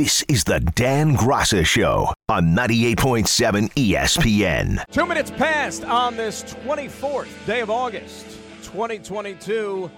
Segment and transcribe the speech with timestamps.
[0.00, 4.82] This is the Dan Graca Show on 98.7 ESPN.
[4.90, 8.24] Two minutes past on this 24th day of August,
[8.62, 9.90] 2022.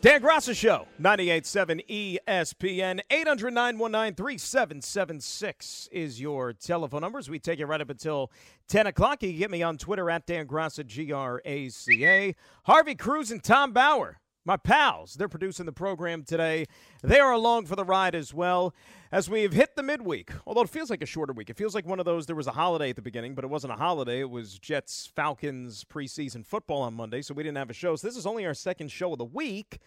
[0.00, 3.00] Dan Graca Show, 98.7 ESPN.
[3.10, 7.28] 800 919 3776 is your telephone numbers.
[7.28, 8.32] We take it right up until
[8.68, 9.22] 10 o'clock.
[9.22, 12.34] You can get me on Twitter at Dan Graca, G R A C A.
[12.64, 15.14] Harvey Cruz and Tom Bauer my pals.
[15.14, 16.66] They're producing the program today.
[17.02, 18.74] They are along for the ride as well
[19.10, 20.30] as we've hit the midweek.
[20.46, 21.50] Although it feels like a shorter week.
[21.50, 23.48] It feels like one of those there was a holiday at the beginning, but it
[23.48, 24.20] wasn't a holiday.
[24.20, 27.94] It was Jets Falcons preseason football on Monday, so we didn't have a show.
[27.96, 29.78] So this is only our second show of the week,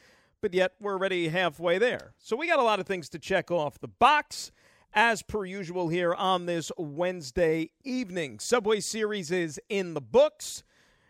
[0.42, 2.14] but yet we're already halfway there.
[2.18, 4.52] So we got a lot of things to check off the box.
[4.98, 10.64] As per usual, here on this Wednesday evening, Subway Series is in the books.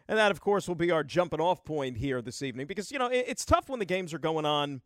[0.07, 2.99] And that, of course, will be our jumping off point here this evening because, you
[2.99, 4.81] know, it's tough when the games are going on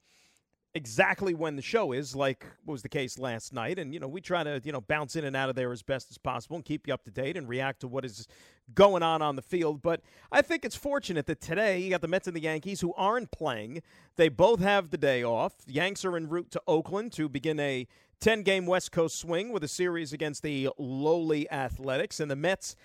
[0.75, 3.79] exactly when the show is, like was the case last night.
[3.79, 5.81] And, you know, we try to, you know, bounce in and out of there as
[5.81, 8.27] best as possible and keep you up to date and react to what is
[8.73, 9.81] going on on the field.
[9.81, 12.93] But I think it's fortunate that today you got the Mets and the Yankees who
[12.93, 13.81] aren't playing.
[14.15, 15.65] They both have the day off.
[15.65, 17.87] The Yanks are en route to Oakland to begin a
[18.19, 22.19] 10 game West Coast swing with a series against the lowly Athletics.
[22.19, 22.75] And the Mets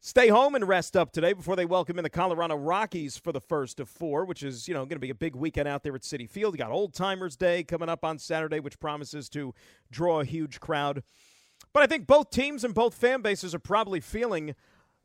[0.00, 3.40] stay home and rest up today before they welcome in the Colorado Rockies for the
[3.40, 5.94] first of four, which is, you know, going to be a big weekend out there
[5.94, 6.54] at Citi Field.
[6.54, 9.54] You got Old Timers Day coming up on Saturday, which promises to
[9.90, 11.02] draw a huge crowd.
[11.72, 14.54] But I think both teams and both fan bases are probably feeling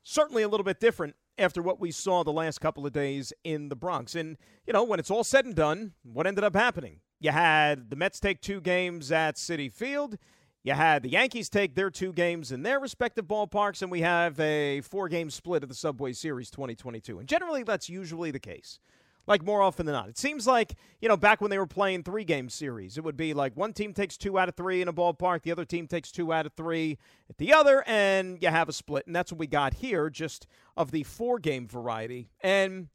[0.01, 3.67] certainly a little bit different after what we saw the last couple of days in
[3.67, 4.15] the Bronx.
[4.15, 7.01] And, you know, when it's all said and done, what ended up happening?
[7.19, 10.17] You had the Mets take two games at Citi Field.
[10.65, 14.39] You had the Yankees take their two games in their respective ballparks, and we have
[14.39, 17.19] a four game split of the Subway Series 2022.
[17.19, 18.79] And generally, that's usually the case.
[19.27, 20.09] Like more often than not.
[20.09, 23.15] It seems like, you know, back when they were playing three game series, it would
[23.15, 25.85] be like one team takes two out of three in a ballpark, the other team
[25.85, 26.97] takes two out of three
[27.29, 29.05] at the other, and you have a split.
[29.05, 32.29] And that's what we got here, just of the four game variety.
[32.41, 32.89] And,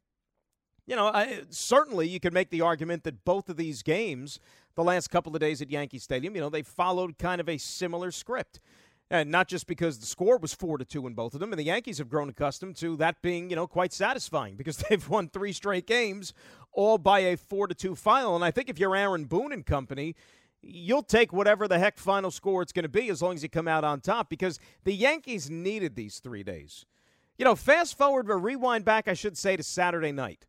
[0.85, 4.41] you know, I, certainly you could make the argument that both of these games
[4.75, 6.35] the last couple of days at Yankee Stadium.
[6.35, 8.59] You know, they followed kind of a similar script.
[9.09, 11.59] And not just because the score was four to two in both of them, and
[11.59, 15.27] the Yankees have grown accustomed to that being, you know, quite satisfying because they've won
[15.27, 16.33] three straight games,
[16.71, 18.35] all by a four to two final.
[18.35, 20.15] And I think if you're Aaron Boone and company,
[20.61, 23.49] you'll take whatever the heck final score it's going to be as long as you
[23.49, 26.85] come out on top because the Yankees needed these three days.
[27.37, 30.45] You know, fast forward or rewind back, I should say, to Saturday night,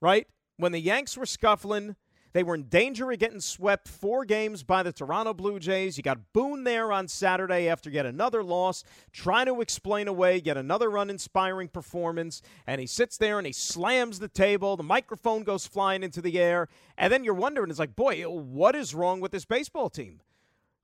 [0.00, 0.26] right?
[0.56, 1.94] When the Yanks were scuffling,
[2.32, 5.96] they were in danger of getting swept four games by the Toronto Blue Jays.
[5.96, 10.56] You got Boone there on Saturday after yet another loss, trying to explain away yet
[10.56, 12.42] another uninspiring performance.
[12.66, 14.76] And he sits there and he slams the table.
[14.76, 16.68] The microphone goes flying into the air.
[16.96, 20.20] And then you're wondering, it's like, boy, what is wrong with this baseball team?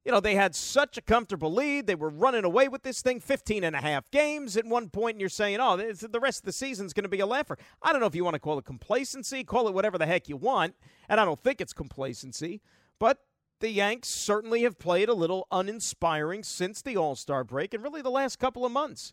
[0.08, 1.86] You know, they had such a comfortable lead.
[1.86, 5.16] They were running away with this thing 15 and a half games at one point,
[5.16, 7.58] and you're saying, oh, the rest of the season's going to be a laugher.
[7.82, 10.26] I don't know if you want to call it complacency, call it whatever the heck
[10.26, 10.74] you want,
[11.10, 12.62] and I don't think it's complacency,
[12.98, 13.18] but
[13.60, 18.00] the Yanks certainly have played a little uninspiring since the All Star break and really
[18.00, 19.12] the last couple of months.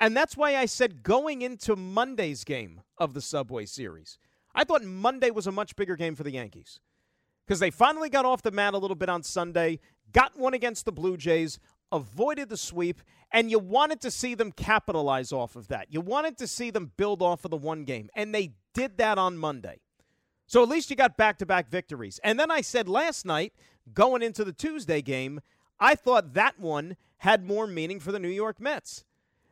[0.00, 4.18] And that's why I said going into Monday's game of the Subway Series,
[4.52, 6.80] I thought Monday was a much bigger game for the Yankees
[7.46, 9.80] because they finally got off the mat a little bit on Sunday,
[10.12, 11.58] got one against the Blue Jays,
[11.90, 15.86] avoided the sweep, and you wanted to see them capitalize off of that.
[15.90, 19.18] You wanted to see them build off of the one game, and they did that
[19.18, 19.80] on Monday.
[20.46, 22.20] So at least you got back to back victories.
[22.22, 23.54] And then I said last night,
[23.94, 25.40] going into the Tuesday game,
[25.80, 29.04] I thought that one had more meaning for the New York Mets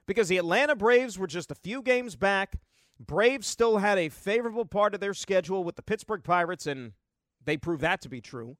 [0.07, 2.57] because the Atlanta Braves were just a few games back.
[2.99, 6.93] Braves still had a favorable part of their schedule with the Pittsburgh Pirates, and
[7.45, 8.57] they proved that to be true.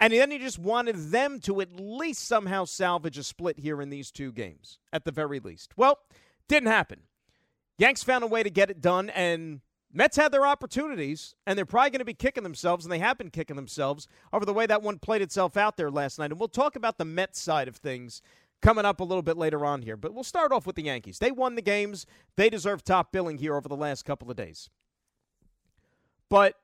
[0.00, 3.90] And then he just wanted them to at least somehow salvage a split here in
[3.90, 5.72] these two games, at the very least.
[5.76, 5.98] Well,
[6.48, 7.00] didn't happen.
[7.78, 9.60] Yanks found a way to get it done, and
[9.92, 13.16] Mets had their opportunities, and they're probably going to be kicking themselves, and they have
[13.16, 16.30] been kicking themselves over the way that one played itself out there last night.
[16.30, 18.20] And we'll talk about the Mets side of things
[18.60, 19.96] coming up a little bit later on here.
[19.96, 21.18] But we'll start off with the Yankees.
[21.18, 24.68] They won the games, they deserve top billing here over the last couple of days.
[26.28, 26.56] But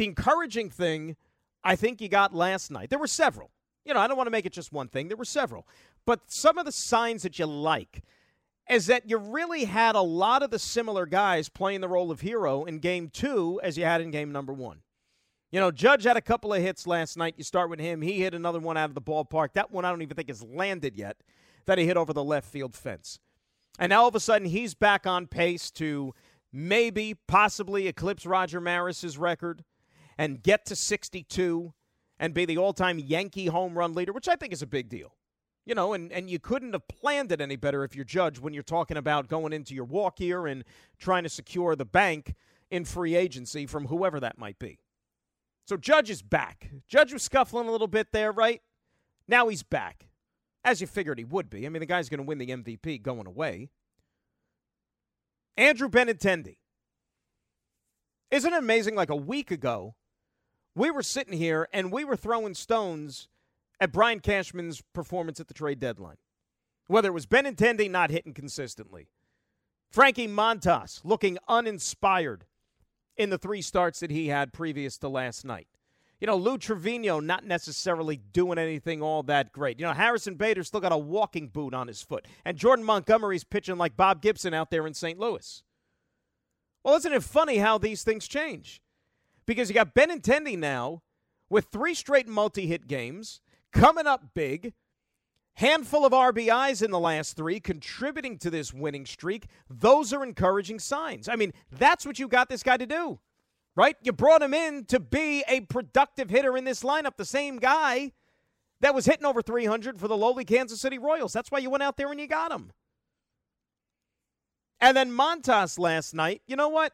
[0.00, 1.14] the encouraging thing
[1.62, 3.50] I think you got last night, there were several.
[3.84, 5.68] You know, I don't want to make it just one thing, there were several.
[6.06, 8.02] But some of the signs that you like
[8.70, 12.22] is that you really had a lot of the similar guys playing the role of
[12.22, 14.80] hero in game two as you had in game number one.
[15.52, 17.34] You know, Judge had a couple of hits last night.
[17.36, 18.00] You start with him.
[18.00, 19.52] He hit another one out of the ballpark.
[19.52, 21.18] That one I don't even think has landed yet,
[21.66, 23.18] that he hit over the left field fence.
[23.78, 26.14] And now all of a sudden he's back on pace to
[26.52, 29.62] maybe, possibly eclipse Roger Maris's record
[30.20, 31.72] and get to 62
[32.18, 34.90] and be the all time Yankee home run leader, which I think is a big
[34.90, 35.16] deal.
[35.64, 38.52] You know, and, and you couldn't have planned it any better if you're Judge when
[38.52, 40.62] you're talking about going into your walk here and
[40.98, 42.34] trying to secure the bank
[42.70, 44.78] in free agency from whoever that might be.
[45.66, 46.70] So Judge is back.
[46.86, 48.60] Judge was scuffling a little bit there, right?
[49.26, 50.08] Now he's back,
[50.64, 51.64] as you figured he would be.
[51.64, 53.70] I mean, the guy's going to win the MVP going away.
[55.56, 56.58] Andrew Benintendi.
[58.30, 58.96] Isn't it amazing?
[58.96, 59.94] Like a week ago,
[60.74, 63.28] we were sitting here and we were throwing stones
[63.80, 66.16] at Brian Cashman's performance at the trade deadline.
[66.86, 69.08] Whether it was Benintendi not hitting consistently,
[69.90, 72.46] Frankie Montas looking uninspired
[73.16, 75.68] in the three starts that he had previous to last night.
[76.20, 79.80] You know, Lou Trivino not necessarily doing anything all that great.
[79.80, 82.26] You know, Harrison Bader still got a walking boot on his foot.
[82.44, 85.18] And Jordan Montgomery's pitching like Bob Gibson out there in St.
[85.18, 85.62] Louis.
[86.84, 88.82] Well, isn't it funny how these things change?
[89.50, 91.02] Because you got Benintendi now
[91.48, 93.40] with three straight multi hit games,
[93.72, 94.74] coming up big,
[95.54, 99.48] handful of RBIs in the last three, contributing to this winning streak.
[99.68, 101.28] Those are encouraging signs.
[101.28, 103.18] I mean, that's what you got this guy to do,
[103.74, 103.96] right?
[104.04, 108.12] You brought him in to be a productive hitter in this lineup, the same guy
[108.80, 111.32] that was hitting over 300 for the lowly Kansas City Royals.
[111.32, 112.70] That's why you went out there and you got him.
[114.80, 116.92] And then Montas last night, you know what?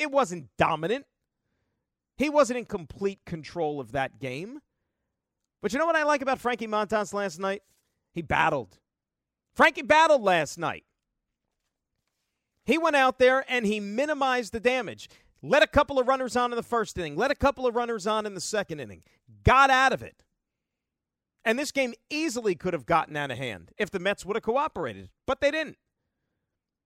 [0.00, 1.06] It wasn't dominant.
[2.16, 4.60] He wasn't in complete control of that game.
[5.60, 7.62] But you know what I like about Frankie Montas last night?
[8.12, 8.78] He battled.
[9.54, 10.84] Frankie battled last night.
[12.64, 15.08] He went out there and he minimized the damage.
[15.42, 18.06] Let a couple of runners on in the first inning, let a couple of runners
[18.06, 19.02] on in the second inning.
[19.42, 20.24] Got out of it.
[21.44, 24.42] And this game easily could have gotten out of hand if the Mets would have
[24.42, 25.76] cooperated, but they didn't.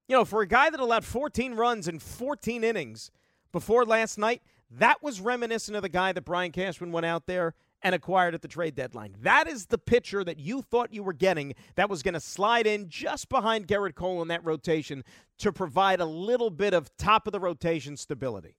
[0.09, 3.13] You know, for a guy that allowed 14 runs in 14 innings
[3.53, 7.55] before last night, that was reminiscent of the guy that Brian Cashman went out there
[7.82, 9.15] and acquired at the trade deadline.
[9.20, 12.67] That is the pitcher that you thought you were getting that was going to slide
[12.67, 15.05] in just behind Gerrit Cole in that rotation
[15.38, 18.56] to provide a little bit of top of the rotation stability.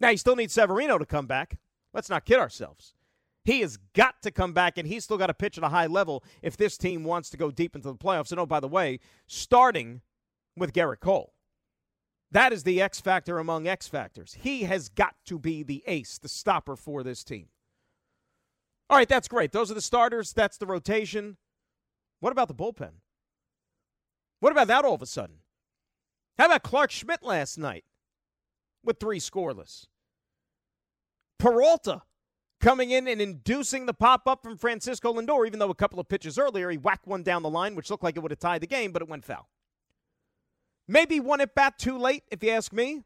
[0.00, 1.58] Now, you still need Severino to come back.
[1.92, 2.94] Let's not kid ourselves.
[3.44, 5.86] He has got to come back, and he's still got to pitch at a high
[5.86, 8.30] level if this team wants to go deep into the playoffs.
[8.32, 10.00] And oh, by the way, starting
[10.56, 11.32] with Gerrit Cole.
[12.30, 14.36] That is the X factor among X factors.
[14.40, 17.48] He has got to be the ace, the stopper for this team.
[18.90, 19.52] All right, that's great.
[19.52, 20.32] Those are the starters.
[20.32, 21.36] That's the rotation.
[22.20, 22.92] What about the bullpen?
[24.40, 25.36] What about that all of a sudden?
[26.38, 27.84] How about Clarke Schmidt last night
[28.84, 29.86] with three scoreless?
[31.38, 32.02] Peralta
[32.60, 36.08] coming in and inducing the pop up from Francisco Lindor, even though a couple of
[36.08, 38.60] pitches earlier he whacked one down the line, which looked like it would have tied
[38.60, 39.48] the game, but it went foul.
[40.88, 43.02] Maybe one at bat too late, if you ask me.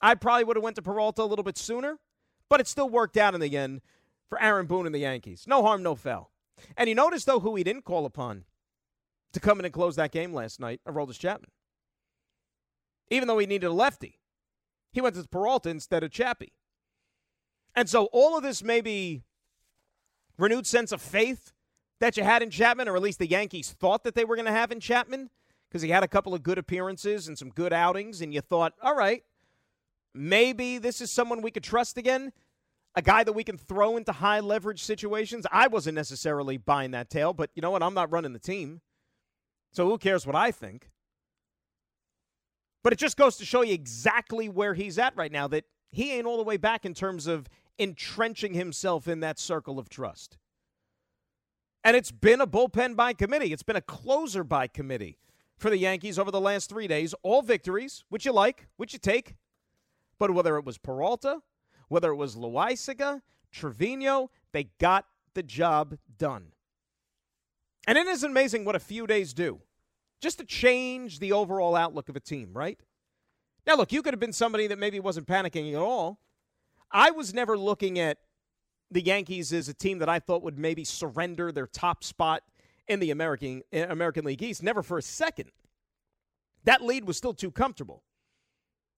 [0.00, 1.98] I probably would have went to Peralta a little bit sooner,
[2.48, 3.80] but it still worked out in the end
[4.28, 5.44] for Aaron Boone and the Yankees.
[5.46, 6.32] No harm, no foul.
[6.76, 8.44] And you notice, though, who he didn't call upon
[9.32, 11.50] to come in and close that game last night, Aroldis Chapman.
[13.10, 14.18] Even though he needed a lefty,
[14.92, 16.52] he went to Peralta instead of Chappie.
[17.74, 19.22] And so all of this maybe
[20.36, 21.52] renewed sense of faith
[22.00, 24.46] that you had in Chapman, or at least the Yankees thought that they were going
[24.46, 25.30] to have in Chapman–
[25.72, 28.74] because he had a couple of good appearances and some good outings, and you thought,
[28.82, 29.24] all right,
[30.12, 32.30] maybe this is someone we could trust again,
[32.94, 35.46] a guy that we can throw into high leverage situations.
[35.50, 37.82] I wasn't necessarily buying that tale, but you know what?
[37.82, 38.82] I'm not running the team.
[39.72, 40.90] So who cares what I think?
[42.84, 46.12] But it just goes to show you exactly where he's at right now that he
[46.12, 50.36] ain't all the way back in terms of entrenching himself in that circle of trust.
[51.82, 55.16] And it's been a bullpen by committee, it's been a closer by committee
[55.62, 57.14] for the Yankees over the last three days.
[57.22, 59.36] All victories, which you like, which you take.
[60.18, 61.38] But whether it was Peralta,
[61.88, 63.22] whether it was Loaisiga,
[63.54, 66.48] Trivino, they got the job done.
[67.86, 69.60] And it is amazing what a few days do
[70.20, 72.78] just to change the overall outlook of a team, right?
[73.66, 76.20] Now, look, you could have been somebody that maybe wasn't panicking at all.
[76.90, 78.18] I was never looking at
[78.90, 82.42] the Yankees as a team that I thought would maybe surrender their top spot
[82.88, 84.62] in the American American League East.
[84.62, 85.50] Never for a second.
[86.64, 88.02] That lead was still too comfortable.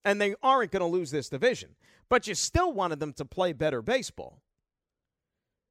[0.03, 1.75] And they aren't going to lose this division.
[2.09, 4.41] But you still wanted them to play better baseball.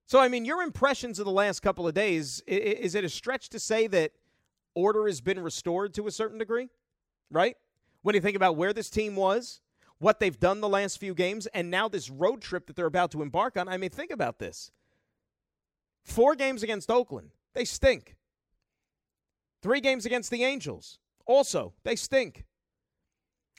[0.06, 3.48] So, I mean, your impressions of the last couple of days, is it a stretch
[3.50, 4.12] to say that
[4.74, 6.68] order has been restored to a certain degree?
[7.30, 7.56] Right?
[8.02, 9.60] When you think about where this team was,
[9.98, 13.12] what they've done the last few games, and now this road trip that they're about
[13.12, 13.68] to embark on.
[13.68, 14.70] I mean, think about this.
[16.02, 18.16] Four games against Oakland, they stink.
[19.62, 20.98] Three games against the Angels.
[21.26, 22.44] Also, they stink.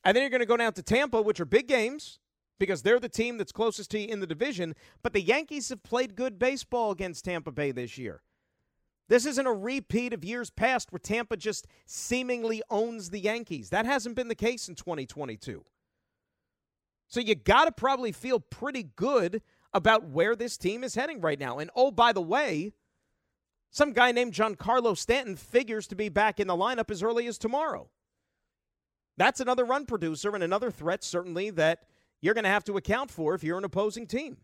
[0.03, 2.19] And then you're going to go down to Tampa, which are big games.
[2.59, 4.75] because they're the team that's closest to you in the division.
[5.03, 8.21] But the Yankees have played good baseball against Tampa Bay this year.
[9.07, 13.69] This isn't a repeat of years past where Tampa just seemingly owns the Yankees.
[13.69, 15.63] That hasn't been the case in 2022.
[17.07, 21.39] So you got to probably feel pretty good about where this team is heading right
[21.39, 21.59] now.
[21.59, 22.73] And oh, by the way,
[23.75, 27.37] some guy named Giancarlo Stanton figures to be back in the lineup as early as
[27.37, 27.89] tomorrow.
[29.17, 31.79] That's another run producer and another threat, certainly, that
[32.21, 34.37] you're going to have to account for if you're an opposing team.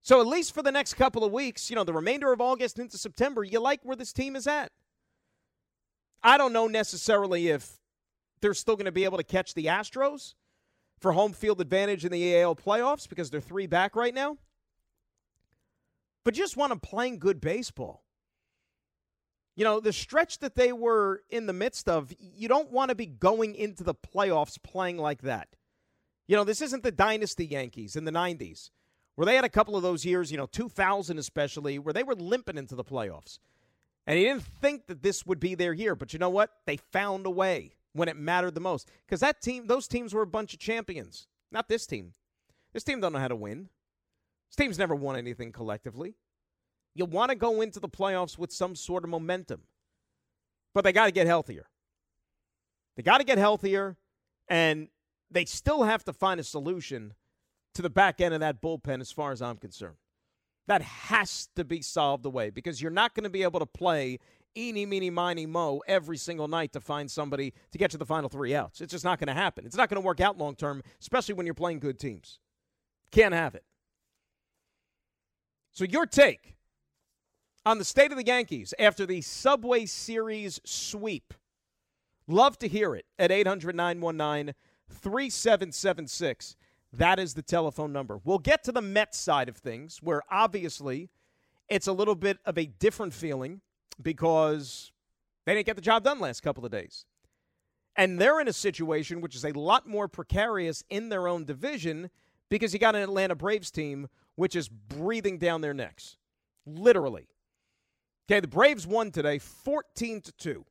[0.00, 2.78] So, at least for the next couple of weeks, you know, the remainder of August
[2.78, 4.72] into September, you like where this team is at.
[6.22, 7.80] I don't know necessarily if
[8.40, 10.32] they're still going to be able to catch the Astros
[11.00, 14.38] for home field advantage in the AL playoffs because they're three back right now.
[16.24, 18.02] But just want them playing good baseball.
[19.56, 22.94] You know, the stretch that they were in the midst of, you don't want to
[22.94, 25.48] be going into the playoffs playing like that.
[26.26, 28.70] You know, this isn't the dynasty Yankees in the 90s
[29.14, 32.14] where they had a couple of those years, you know, 2000 especially, where they were
[32.14, 33.38] limping into the playoffs.
[34.06, 36.50] And he didn't think that this would be their year, but you know what?
[36.66, 38.90] They found a way when it mattered the most.
[39.06, 41.26] Because that team, those teams were a bunch of champions.
[41.52, 42.14] Not this team.
[42.72, 43.68] This team don't know how to win.
[44.54, 46.14] This team's never won anything collectively.
[46.94, 49.62] You want to go into the playoffs with some sort of momentum.
[50.72, 51.66] But they got to get healthier.
[52.96, 53.96] They got to get healthier,
[54.46, 54.90] and
[55.28, 57.14] they still have to find a solution
[57.74, 59.96] to the back end of that bullpen, as far as I'm concerned.
[60.68, 64.20] That has to be solved away because you're not going to be able to play
[64.56, 68.28] eeny, meeny, miny, mo every single night to find somebody to get to the final
[68.28, 68.80] three outs.
[68.80, 69.66] It's just not going to happen.
[69.66, 72.38] It's not going to work out long term, especially when you're playing good teams.
[73.10, 73.64] Can't have it.
[75.74, 76.54] So, your take
[77.66, 81.34] on the state of the Yankees after the Subway Series sweep.
[82.28, 84.54] Love to hear it at 800 919
[84.88, 86.54] 3776.
[86.92, 88.20] That is the telephone number.
[88.22, 91.10] We'll get to the Mets side of things, where obviously
[91.68, 93.60] it's a little bit of a different feeling
[94.00, 94.92] because
[95.44, 97.04] they didn't get the job done last couple of days.
[97.96, 102.10] And they're in a situation which is a lot more precarious in their own division
[102.48, 106.16] because you got an Atlanta Braves team which is breathing down their necks.
[106.66, 107.28] Literally.
[108.30, 110.64] Okay, the Braves won today 14 to 2.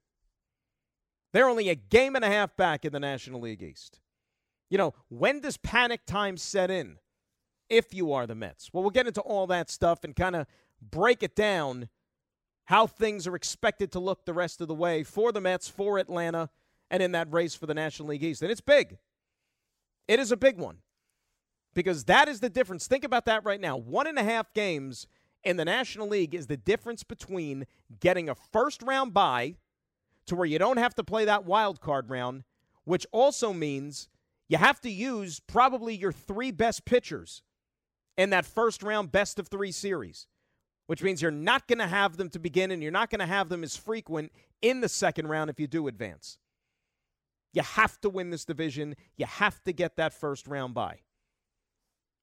[1.34, 4.00] They're only a game and a half back in the National League East.
[4.70, 6.98] You know, when does panic time set in
[7.70, 8.72] if you are the Mets?
[8.74, 10.48] Well, we'll get into all that stuff and kind of
[10.82, 11.90] break it down
[12.66, 15.98] how things are expected to look the rest of the way for the Mets, for
[15.98, 16.50] Atlanta,
[16.90, 18.42] and in that race for the National League East.
[18.42, 18.98] And it's big.
[20.08, 20.78] It is a big one
[21.74, 22.88] because that is the difference.
[22.88, 23.78] Think about that right now.
[23.78, 25.08] One and a half games
[25.44, 27.66] in the National League is the difference between
[28.00, 29.56] getting a first round bye
[30.26, 32.44] to where you don't have to play that wild card round,
[32.86, 34.08] which also means
[34.48, 37.42] you have to use probably your three best pitchers
[38.18, 40.28] in that first round best of three series,
[40.88, 43.26] which means you're not going to have them to begin and you're not going to
[43.26, 46.38] have them as frequent in the second round if you do advance.
[47.54, 48.96] You have to win this division.
[49.16, 51.00] You have to get that first round bye.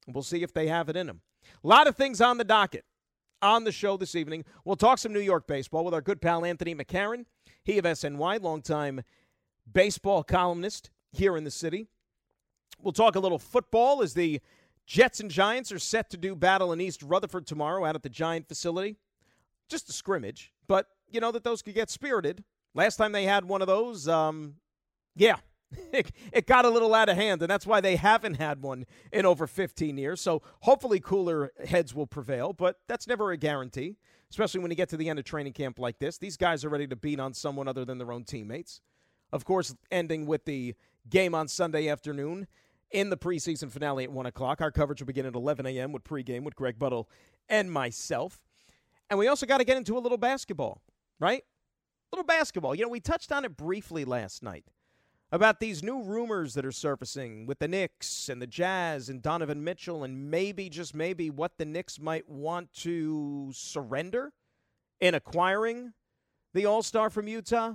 [0.06, 1.20] We'll see if they have it in them.
[1.62, 2.84] A lot of things on the docket
[3.42, 4.44] on the show this evening.
[4.64, 7.26] We'll talk some New York baseball with our good pal Anthony McCarron.
[7.64, 9.02] He of SNY, longtime
[9.70, 11.88] baseball columnist here in the city.
[12.80, 14.40] We'll talk a little football as the
[14.86, 18.08] Jets and Giants are set to do battle in East Rutherford tomorrow out at the
[18.08, 18.96] Giant facility.
[19.68, 22.42] Just a scrimmage, but you know that those could get spirited.
[22.74, 24.56] Last time they had one of those, um,
[25.14, 25.36] yeah,
[25.92, 28.86] it, it got a little out of hand, and that's why they haven't had one
[29.12, 30.20] in over 15 years.
[30.20, 33.96] So hopefully, cooler heads will prevail, but that's never a guarantee,
[34.30, 36.18] especially when you get to the end of training camp like this.
[36.18, 38.80] These guys are ready to beat on someone other than their own teammates.
[39.32, 40.74] Of course, ending with the
[41.08, 42.48] game on Sunday afternoon
[42.90, 44.60] in the preseason finale at 1 o'clock.
[44.60, 45.92] Our coverage will begin at 11 a.m.
[45.92, 47.08] with pregame with Greg Buttle
[47.48, 48.40] and myself.
[49.08, 50.82] And we also got to get into a little basketball,
[51.20, 51.44] right?
[52.12, 52.74] A little basketball.
[52.74, 54.64] You know, we touched on it briefly last night
[55.32, 59.62] about these new rumors that are surfacing with the Knicks and the Jazz and Donovan
[59.62, 64.32] Mitchell, and maybe, just maybe, what the Knicks might want to surrender
[65.00, 65.92] in acquiring
[66.52, 67.74] the All Star from Utah.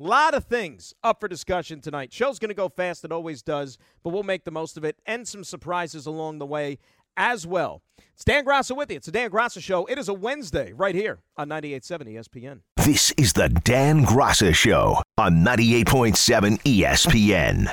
[0.00, 2.12] A lot of things up for discussion tonight.
[2.12, 4.96] Show's going to go fast, it always does, but we'll make the most of it
[5.06, 6.78] and some surprises along the way
[7.16, 7.82] as well.
[8.14, 8.96] It's Dan Graca with you.
[8.96, 9.84] It's the Dan Graca Show.
[9.86, 12.60] It is a Wednesday right here on 98.7 ESPN.
[12.84, 17.72] This is the Dan Graca Show on 98.7 ESPN.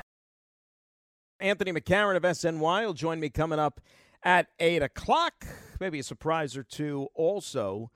[1.39, 3.81] Anthony McCarron of SNY will join me coming up
[4.21, 5.47] at 8 o'clock.
[5.79, 7.89] Maybe a surprise or two also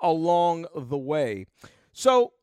[0.00, 1.46] along the way.
[1.92, 2.34] So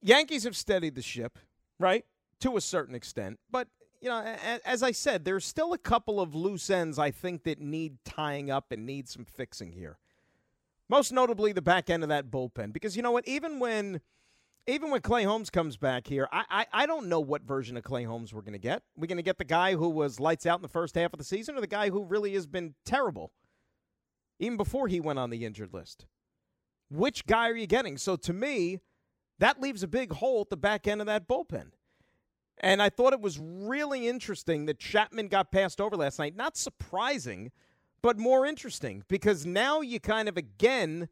[0.00, 1.38] Yankees have steadied the ship,
[1.78, 2.04] right?
[2.40, 3.38] To a certain extent.
[3.48, 3.68] But,
[4.00, 4.18] you know,
[4.64, 8.50] as I said, there's still a couple of loose ends I think that need tying
[8.50, 9.98] up and need some fixing here.
[10.92, 13.26] Most notably, the back end of that bullpen, because you know what?
[13.26, 14.02] Even when,
[14.66, 17.82] even when Clay Holmes comes back here, I I, I don't know what version of
[17.82, 18.82] Clay Holmes we're going to get.
[18.94, 21.18] We're going to get the guy who was lights out in the first half of
[21.18, 23.32] the season, or the guy who really has been terrible,
[24.38, 26.04] even before he went on the injured list.
[26.90, 27.96] Which guy are you getting?
[27.96, 28.80] So to me,
[29.38, 31.70] that leaves a big hole at the back end of that bullpen.
[32.58, 36.36] And I thought it was really interesting that Chapman got passed over last night.
[36.36, 37.50] Not surprising,
[38.02, 41.08] but more interesting because now you kind of again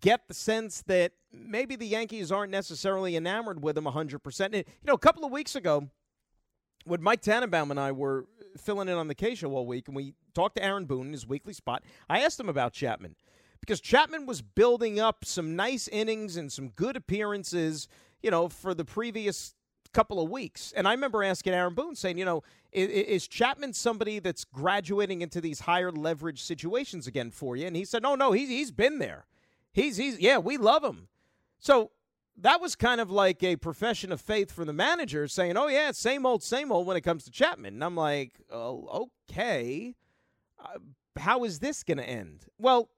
[0.00, 4.40] get the sense that maybe the Yankees aren't necessarily enamored with him 100%.
[4.44, 5.88] And, you know, a couple of weeks ago,
[6.84, 9.96] when Mike Tannenbaum and I were filling in on the Kay show all week, and
[9.96, 13.16] we talked to Aaron Boone in his weekly spot, I asked him about Chapman
[13.60, 17.88] because Chapman was building up some nice innings and some good appearances,
[18.22, 19.54] you know, for the previous
[19.92, 20.72] couple of weeks.
[20.76, 22.42] And I remember asking Aaron Boone, saying, you know,
[22.72, 27.66] is, is, Chapman somebody that's graduating into these higher leverage situations again for you?
[27.66, 29.26] And he said, no, no, he's, he's been there.
[29.72, 31.08] He's, he's, yeah, we love him.
[31.58, 31.90] So
[32.36, 35.90] that was kind of like a profession of faith for the manager saying, oh, yeah,
[35.92, 37.74] same old, same old when it comes to Chapman.
[37.74, 39.94] And I'm like, oh, okay.
[40.58, 40.78] Uh,
[41.18, 42.46] how is this going to end?
[42.58, 42.88] Well,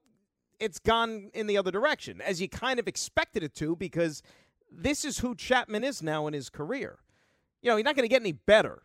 [0.61, 4.23] it's gone in the other direction, as you kind of expected it to, because–
[4.75, 6.99] this is who Chapman is now in his career.
[7.61, 8.83] You know, he's not going to get any better.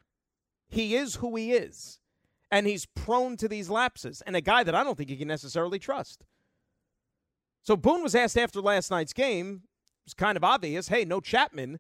[0.68, 2.00] He is who he is.
[2.50, 5.28] And he's prone to these lapses, and a guy that I don't think you can
[5.28, 6.24] necessarily trust.
[7.62, 11.20] So Boone was asked after last night's game, it was kind of obvious hey, no
[11.20, 11.80] Chapman.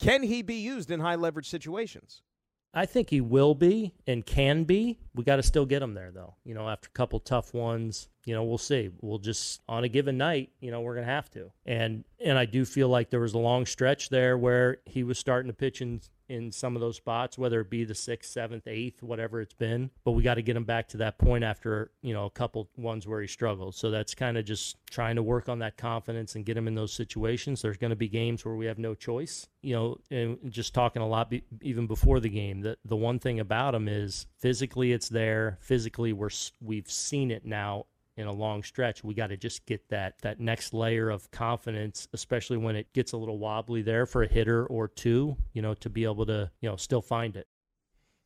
[0.00, 2.22] Can he be used in high leverage situations?
[2.72, 4.98] I think he will be and can be.
[5.14, 6.36] We got to still get him there, though.
[6.44, 8.90] You know, after a couple tough ones, you know, we'll see.
[9.00, 11.50] We'll just on a given night, you know, we're gonna have to.
[11.66, 15.18] And and I do feel like there was a long stretch there where he was
[15.18, 16.00] starting to pitch in
[16.30, 19.90] in some of those spots, whether it be the sixth, seventh, eighth, whatever it's been.
[20.04, 22.70] But we got to get him back to that point after you know a couple
[22.76, 23.74] ones where he struggled.
[23.74, 26.74] So that's kind of just trying to work on that confidence and get him in
[26.74, 27.60] those situations.
[27.60, 29.48] There's going to be games where we have no choice.
[29.62, 32.60] You know, and just talking a lot be, even before the game.
[32.60, 35.58] The the one thing about him is physically it's there.
[35.60, 36.30] Physically we're
[36.62, 39.02] we've seen it now in a long stretch.
[39.02, 43.12] We got to just get that that next layer of confidence, especially when it gets
[43.12, 46.50] a little wobbly there for a hitter or two, you know, to be able to,
[46.60, 47.46] you know, still find it.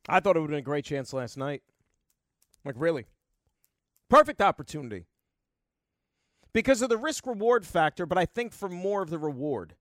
[0.07, 1.63] I thought it would have been a great chance last night.
[2.63, 3.05] Like really.
[4.09, 5.05] Perfect opportunity.
[6.53, 9.75] Because of the risk reward factor, but I think for more of the reward.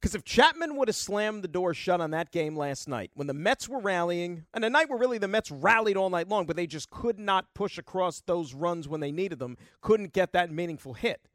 [0.00, 3.26] Because if Chapman would have slammed the door shut on that game last night, when
[3.26, 6.46] the Mets were rallying, and a night where really the Mets rallied all night long,
[6.46, 10.32] but they just could not push across those runs when they needed them, couldn't get
[10.32, 11.28] that meaningful hit.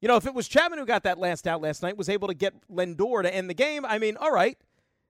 [0.00, 2.28] You know, if it was Chapman who got that last out last night, was able
[2.28, 4.56] to get Lindor to end the game, I mean, all right.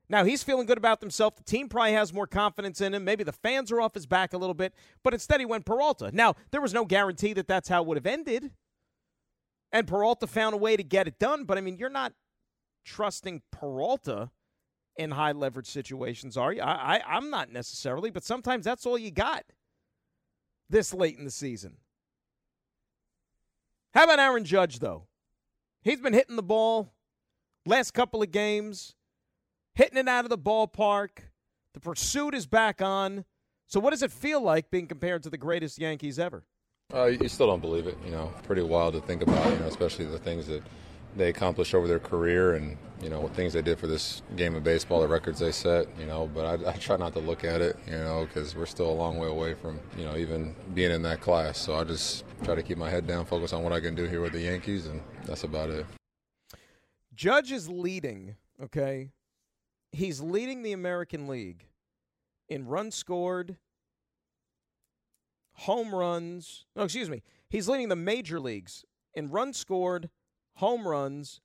[0.09, 1.37] Now he's feeling good about himself.
[1.37, 3.05] The team probably has more confidence in him.
[3.05, 6.11] Maybe the fans are off his back a little bit, but instead he went Peralta.
[6.15, 8.53] Now, there was no guarantee that that's how it would have ended.
[9.71, 12.15] And Peralta found a way to get it done, but I mean, you're not
[12.89, 14.31] trusting Peralta
[14.97, 16.63] in high leverage situations, are you?
[16.63, 19.45] I, I, I'm not necessarily, but sometimes that's all you got
[20.69, 21.77] this late in the season.
[23.95, 25.07] How about Aaron Judge, though?
[25.83, 26.93] He's been hitting the ball
[27.65, 28.95] last couple of games,
[29.75, 31.11] hitting it out of the ballpark.
[31.75, 33.25] The pursuit is back on.
[33.67, 36.45] So, what does it feel like being compared to the greatest Yankees ever?
[36.93, 38.33] Uh, you still don't believe it, you know.
[38.45, 40.63] Pretty wild to think about, you know, especially the things that
[41.19, 44.55] they accomplished over their career and you know what things they did for this game
[44.55, 45.87] of baseball, the records they set.
[45.99, 48.67] You know, but I, I try not to look at it, you know, because we're
[48.67, 51.59] still a long way away from you know even being in that class.
[51.59, 54.05] So I just try to keep my head down, focus on what I can do
[54.05, 55.85] here with the Yankees, and that's about it.
[57.15, 58.37] Judge is leading.
[58.63, 59.11] Okay,
[59.93, 61.67] he's leading the American League
[62.49, 63.57] in runs scored,
[65.53, 66.65] home runs.
[66.75, 67.23] No, excuse me.
[67.51, 70.11] He's leading the major leagues in runs scored
[70.59, 71.41] home runs,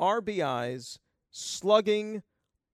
[0.00, 0.98] RBIs,
[1.30, 2.22] slugging,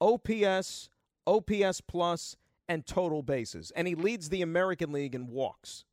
[0.01, 0.91] OPS,
[1.27, 2.37] OPS plus,
[2.69, 3.73] and total bases.
[3.77, 5.85] And he leads the American League in walks.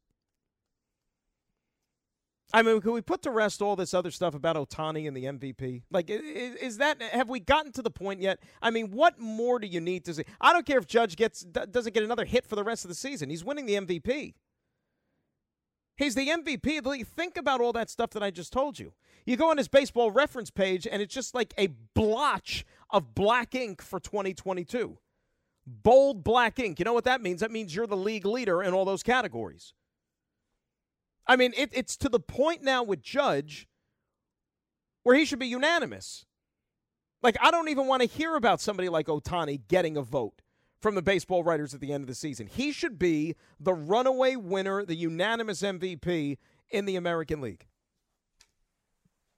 [2.56, 5.26] I mean, can we put to rest all this other stuff about Ohtani and the
[5.26, 5.84] MVP?
[5.92, 8.40] Like, is, is, that have we gotten to the point yet?
[8.62, 10.24] I mean, what more do you need to see?
[10.40, 12.96] I don't care if Judge gets doesn't get another hit for the rest of the
[12.96, 13.32] season.
[13.32, 14.34] He's winning the MVP.
[15.96, 16.86] He's the MVP.
[16.86, 18.94] league Think about all that stuff that I just told you.
[19.26, 23.56] You go on his baseball reference page, and it's just like a blotch of black
[23.56, 24.98] ink for 2022.
[25.66, 26.80] Bold black ink.
[26.80, 27.42] You know what that means?
[27.42, 29.74] That means you're the league leader in all those categories.
[31.26, 33.68] I mean, it, it's to the point now with Judge
[35.04, 36.26] where he should be unanimous.
[37.22, 40.43] Like, I don't even want to hear about somebody like Ohtani getting a vote
[40.84, 42.46] from the baseball writers at the end of the season.
[42.46, 46.38] He should be the runaway winner, the unanimous MVP
[46.70, 47.66] in the American League.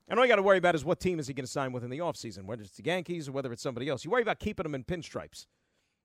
[0.08, 1.72] And all you got to worry about is what team is he going to sign
[1.72, 4.04] with in the offseason, whether it's the Yankees or whether it's somebody else.
[4.04, 5.46] You worry about keeping him in pinstripes.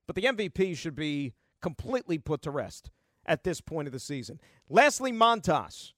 [0.07, 2.90] But the MVP should be completely put to rest
[3.24, 4.40] at this point of the season.
[4.68, 5.92] Lastly, Montas.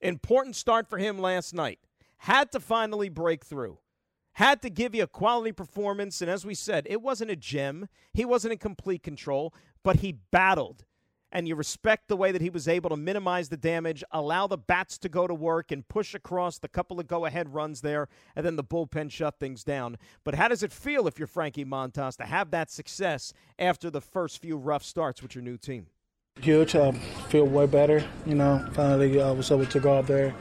[0.00, 1.78] Important start for him last night.
[2.18, 3.78] Had to finally break through.
[4.40, 6.22] Had to give you a quality performance.
[6.22, 7.90] And as we said, it wasn't a gem.
[8.14, 9.52] He wasn't in complete control,
[9.84, 10.86] but he battled
[11.30, 14.56] and you respect the way that he was able to minimize the damage, allow the
[14.56, 18.08] bats to go to work, and push across the couple of go ahead runs there,
[18.34, 19.98] and then the bullpen shut things down.
[20.24, 24.00] But how does it feel if you're Frankie Montas to have that success after the
[24.00, 25.86] first few rough starts with your new team?
[26.40, 26.74] Huge.
[26.74, 26.92] I
[27.28, 28.02] feel way better.
[28.24, 30.34] You know, finally I was able to go out there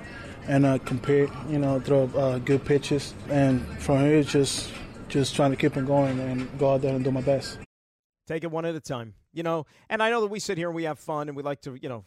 [0.47, 1.29] and uh, compete.
[1.49, 4.71] You know, throw uh, good pitches, and from here just
[5.07, 7.59] just trying to keep on going and go out there and do my best.
[8.27, 10.67] Take it one at a time you know, and I know that we sit here
[10.67, 12.05] and we have fun and we like to, you know,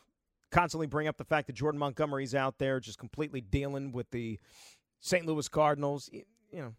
[0.50, 4.38] constantly bring up the fact that Jordan Montgomery's out there just completely dealing with the
[5.00, 5.24] St.
[5.24, 6.10] Louis Cardinals.
[6.12, 6.74] You know,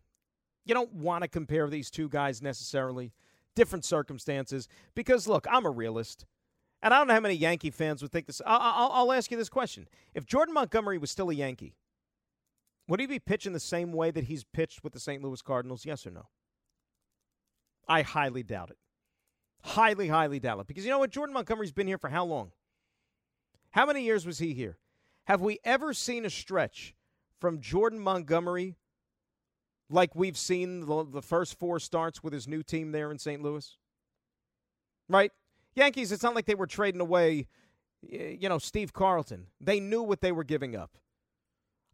[0.65, 3.13] you don't want to compare these two guys necessarily,
[3.55, 4.67] different circumstances.
[4.95, 6.25] Because look, I'm a realist,
[6.83, 8.41] and I don't know how many Yankee fans would think this.
[8.45, 11.75] I'll, I'll, I'll ask you this question: If Jordan Montgomery was still a Yankee,
[12.87, 15.23] would he be pitching the same way that he's pitched with the St.
[15.23, 15.85] Louis Cardinals?
[15.85, 16.27] Yes or no?
[17.87, 18.77] I highly doubt it.
[19.63, 20.67] Highly, highly doubt it.
[20.67, 21.09] Because you know what?
[21.09, 22.51] Jordan Montgomery's been here for how long?
[23.71, 24.77] How many years was he here?
[25.25, 26.93] Have we ever seen a stretch
[27.39, 28.75] from Jordan Montgomery
[29.89, 33.41] like we've seen the, the first four starts with his new team there in St.
[33.41, 33.77] Louis?
[35.07, 35.31] Right?
[35.75, 37.47] Yankees, it's not like they were trading away,
[38.01, 39.47] you know, Steve Carlton.
[39.59, 40.97] They knew what they were giving up.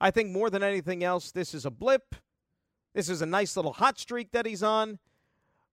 [0.01, 2.15] I think more than anything else, this is a blip.
[2.93, 4.99] This is a nice little hot streak that he's on.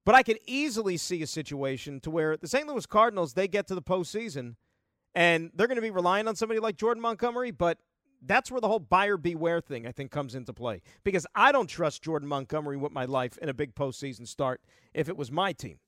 [0.05, 2.67] But I could easily see a situation to where the St.
[2.69, 4.55] Louis Cardinals they get to the postseason
[5.15, 7.79] and they're going to be relying on somebody like Jordan Montgomery, but
[8.23, 11.69] that's where the whole buyer beware thing I think comes into play because I don't
[11.69, 14.61] trust Jordan Montgomery with my life in a big postseason start
[14.95, 15.79] if it was my team.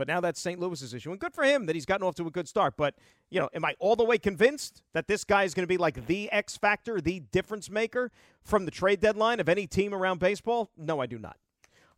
[0.00, 0.58] But now that's St.
[0.58, 2.72] Louis's issue, and good for him that he's gotten off to a good start.
[2.78, 2.94] But
[3.28, 5.76] you know, am I all the way convinced that this guy is going to be
[5.76, 8.10] like the X factor, the difference maker
[8.42, 10.70] from the trade deadline of any team around baseball?
[10.74, 11.36] No, I do not.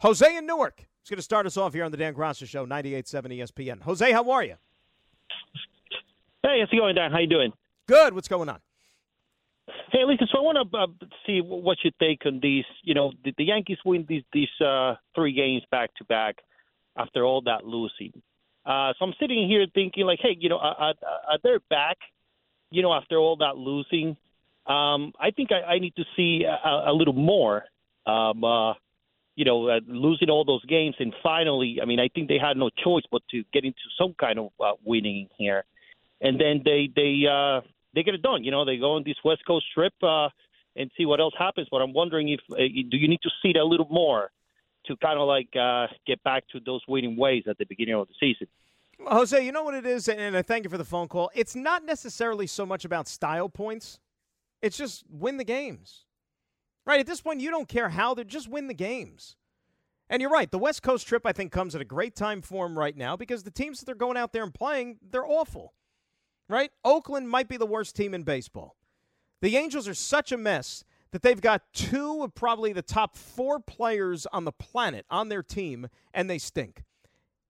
[0.01, 2.67] Jose in Newark He's going to start us off here on the Dan Graca Show,
[2.67, 3.83] 98.7 ESPN.
[3.83, 4.57] Jose, how are you?
[6.43, 7.13] Hey, how's it going, Dan?
[7.13, 7.53] How you doing?
[7.87, 8.15] Good.
[8.15, 8.59] What's going on?
[9.93, 10.27] Hey, listen.
[10.33, 10.87] So I want to uh,
[11.25, 12.65] see what you think on these.
[12.83, 16.39] You know, the, the Yankees win these these uh, three games back to back
[16.97, 18.13] after all that losing.
[18.65, 21.99] Uh, so I'm sitting here thinking, like, hey, you know, are, are they back?
[22.71, 24.17] You know, after all that losing,
[24.67, 27.65] um, I think I, I need to see a, a little more.
[28.07, 28.75] Um, uh,
[29.35, 32.57] you know, uh, losing all those games, and finally, I mean, I think they had
[32.57, 35.65] no choice but to get into some kind of uh, winning here,
[36.21, 37.63] and then they they uh,
[37.95, 38.45] they get it done.
[38.45, 40.29] You know, they go on this West Coast trip uh,
[40.77, 41.69] and see what else happens.
[41.71, 44.31] But I'm wondering if uh, do you need to see it a little more
[44.87, 48.09] to kind of like uh, get back to those winning ways at the beginning of
[48.09, 48.47] the season.
[49.07, 51.31] Jose, you know what it is, and I thank you for the phone call.
[51.35, 53.99] It's not necessarily so much about style points;
[54.61, 56.05] it's just win the games.
[56.87, 59.37] Right at this point, you don't care how they just win the games.
[60.09, 60.51] And you're right.
[60.51, 63.17] The West Coast trip, I think, comes at a great time for them right now
[63.17, 65.75] because the teams that they're going out there and playing, they're awful.
[66.49, 66.71] Right?
[66.85, 68.77] Oakland might be the worst team in baseball.
[69.41, 73.61] The Angels are such a mess that they've got two of probably the top four
[73.61, 76.83] players on the planet on their team, and they stink.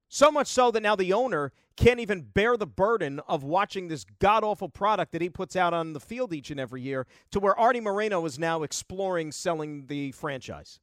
[0.08, 4.04] So much so that now the owner can't even bear the burden of watching this
[4.18, 7.40] god awful product that he puts out on the field each and every year, to
[7.40, 10.80] where Arte Moreno is now exploring selling the franchise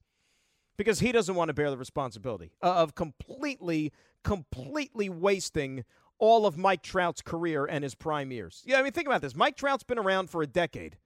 [0.78, 3.92] because he doesn't want to bear the responsibility of completely,
[4.24, 5.84] completely wasting
[6.18, 8.64] all of Mike Trout's career and his prime years.
[8.66, 9.36] Yeah, I mean, think about this.
[9.36, 10.98] Mike Trout's been around for a decade.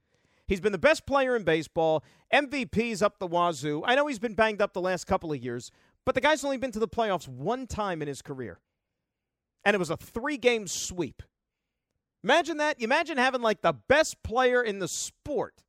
[0.46, 2.04] He's been the best player in baseball.
[2.32, 3.82] MVP's up the wazoo.
[3.84, 5.70] I know he's been banged up the last couple of years,
[6.04, 8.60] but the guy's only been to the playoffs one time in his career.
[9.64, 11.22] And it was a three game sweep.
[12.22, 12.80] Imagine that.
[12.80, 15.62] Imagine having like the best player in the sport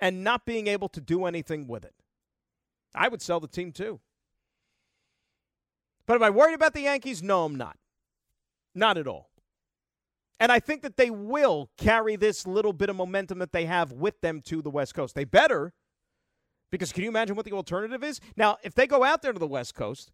[0.00, 1.94] and not being able to do anything with it.
[2.94, 4.00] I would sell the team too.
[6.06, 7.22] But am I worried about the Yankees?
[7.22, 7.78] No, I'm not.
[8.74, 9.30] Not at all.
[10.40, 13.92] And I think that they will carry this little bit of momentum that they have
[13.92, 15.14] with them to the West Coast.
[15.14, 15.72] They better
[16.74, 18.20] because can you imagine what the alternative is?
[18.36, 20.10] Now, if they go out there to the West Coast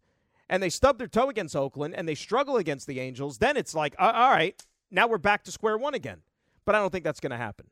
[0.47, 3.73] and they stub their toe against Oakland and they struggle against the Angels, then it's
[3.73, 6.19] like, uh, all right, now we're back to square one again.
[6.63, 7.65] But I don't think that's going to happen.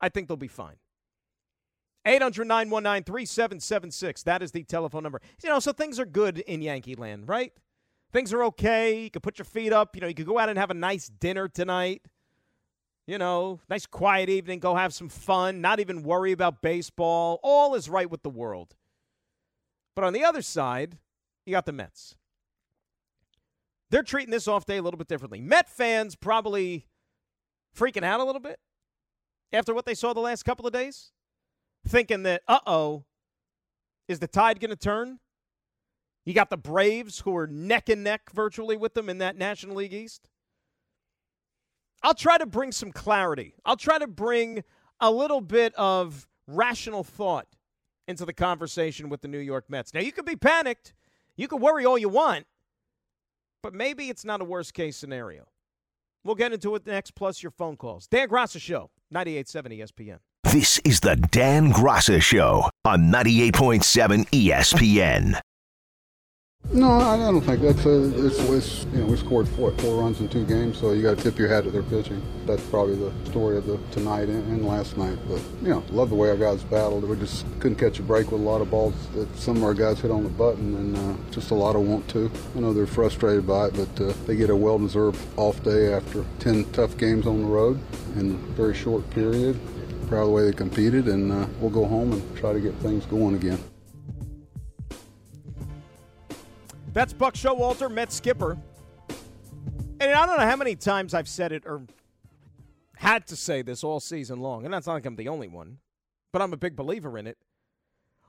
[0.00, 0.78] I think they'll be fine.
[2.06, 4.24] 800 919 3776.
[4.24, 5.20] That is the telephone number.
[5.44, 7.52] You know, so things are good in Yankee land, right?
[8.12, 9.02] Things are okay.
[9.02, 9.94] You can put your feet up.
[9.94, 12.02] You know, you could go out and have a nice dinner tonight.
[13.06, 14.58] You know, nice quiet evening.
[14.60, 15.60] Go have some fun.
[15.60, 17.40] Not even worry about baseball.
[17.42, 18.74] All is right with the world.
[19.94, 20.98] But on the other side,
[21.44, 22.14] you got the Mets.
[23.90, 25.40] They're treating this off day a little bit differently.
[25.40, 26.86] Met fans probably
[27.76, 28.58] freaking out a little bit
[29.52, 31.12] after what they saw the last couple of days,
[31.86, 33.04] thinking that, uh oh,
[34.06, 35.20] is the tide going to turn?
[36.28, 39.76] You got the Braves, who are neck and neck virtually with them in that National
[39.76, 40.28] League East.
[42.02, 43.54] I'll try to bring some clarity.
[43.64, 44.62] I'll try to bring
[45.00, 47.46] a little bit of rational thought
[48.06, 49.94] into the conversation with the New York Mets.
[49.94, 50.92] Now, you could be panicked.
[51.38, 52.44] You can worry all you want,
[53.62, 55.46] but maybe it's not a worst case scenario.
[56.24, 58.06] We'll get into it next, plus your phone calls.
[58.06, 60.18] Dan Graca Show, 98.7 ESPN.
[60.52, 65.40] This is the Dan Graca Show on 98.7 ESPN.
[66.70, 70.20] No, I don't think that's a, it's, it's you know we scored four four runs
[70.20, 72.22] in two games, so you got to tip your hat at their pitching.
[72.44, 75.18] That's probably the story of the tonight and, and, last night.
[75.26, 77.04] But you know, love the way our guys battled.
[77.04, 79.72] We just couldn't catch a break with a lot of balls that some of our
[79.72, 82.30] guys hit on the button, and uh, just a lot of want to.
[82.54, 86.22] I know they're frustrated by it, but uh, they get a well-deserved off day after
[86.38, 87.80] ten tough games on the road
[88.16, 89.58] in a very short period.
[90.06, 92.74] Proud of the way they competed, and uh, we'll go home and try to get
[92.74, 93.58] things going again.
[96.92, 98.56] That's Buck Showalter, Met skipper.
[100.00, 101.82] And I don't know how many times I've said it or
[102.96, 105.78] had to say this all season long, and that's not like I'm the only one,
[106.32, 107.38] but I'm a big believer in it.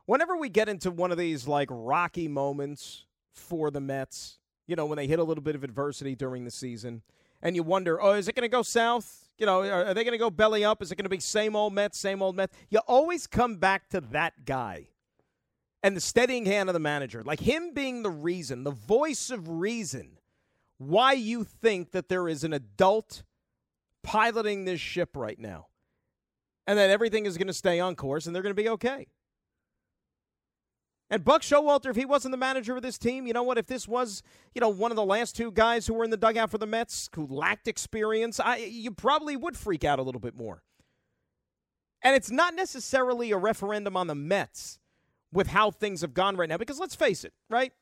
[0.05, 4.85] Whenever we get into one of these like rocky moments for the Mets, you know,
[4.85, 7.01] when they hit a little bit of adversity during the season,
[7.41, 9.29] and you wonder, oh, is it going to go south?
[9.37, 10.81] You know, are, they going to go belly up?
[10.81, 12.55] Is it going to be same old Mets, same old Mets?
[12.69, 14.89] You always come back to that guy
[15.83, 19.47] and the steadying hand of the manager, like him being the reason, the voice of
[19.47, 20.17] reason,
[20.77, 23.23] why you think that there is an adult
[24.03, 25.67] piloting this ship right now
[26.67, 29.07] and that everything is going to stay on course and they're going to be okay.
[31.09, 33.57] And Buck Showalter, if he wasn't the manager of this team, you know what?
[33.57, 34.21] If this was,
[34.53, 36.67] you know, one of the last two guys who were in the dugout for the
[36.67, 40.61] Mets who lacked experience, I, you probably would freak out a little bit more.
[42.03, 44.79] And it's not necessarily a referendum on the Mets
[45.31, 46.57] with how things have gone right now.
[46.57, 47.73] Because let's face it, right?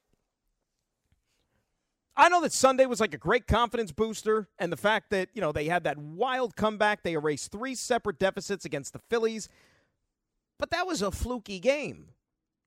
[2.19, 5.41] I know that Sunday was like a great confidence booster, and the fact that, you
[5.41, 7.03] know, they had that wild comeback.
[7.03, 9.47] They erased three separate deficits against the Phillies.
[10.57, 12.07] But that was a fluky game,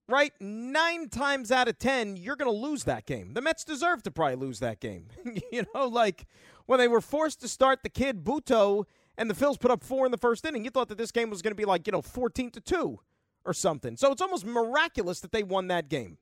[0.07, 0.31] right?
[0.39, 3.33] Nine times out of ten, you're going to lose that game.
[3.33, 5.07] The Mets deserve to probably lose that game.
[5.51, 6.25] you know, like
[6.65, 8.85] when they were forced to start the kid Butto
[9.17, 11.29] and the Phils put up four in the first inning, you thought that this game
[11.29, 12.99] was going to be like, you know, 14 to 2
[13.45, 13.97] or something.
[13.97, 16.17] So it's almost miraculous that they won that game.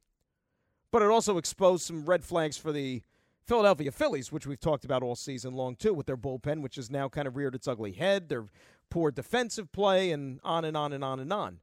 [0.91, 3.03] But it also exposed some red flags for the
[3.45, 6.89] Philadelphia Phillies, which we've talked about all season long, too, with their bullpen, which has
[6.89, 8.45] now kind of reared its ugly head, their
[8.89, 11.59] poor defensive play, and on and on and on and on.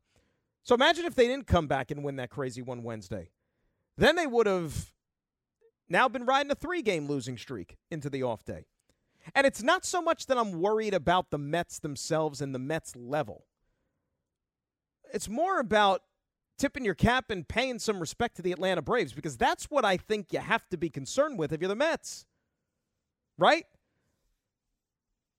[0.62, 3.30] So imagine if they didn't come back and win that crazy one Wednesday.
[3.96, 4.92] Then they would have
[5.88, 8.66] now been riding a three game losing streak into the off day.
[9.34, 12.94] And it's not so much that I'm worried about the Mets themselves and the Mets
[12.96, 13.44] level.
[15.16, 16.02] It's more about
[16.58, 19.96] tipping your cap and paying some respect to the Atlanta Braves because that's what I
[19.96, 22.26] think you have to be concerned with if you're the Mets.
[23.38, 23.64] Right?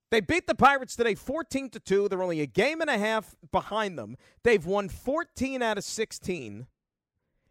[0.10, 2.10] They beat the Pirates today 14 to 2.
[2.10, 4.18] They're only a game and a half behind them.
[4.42, 6.66] They've won 14 out of 16.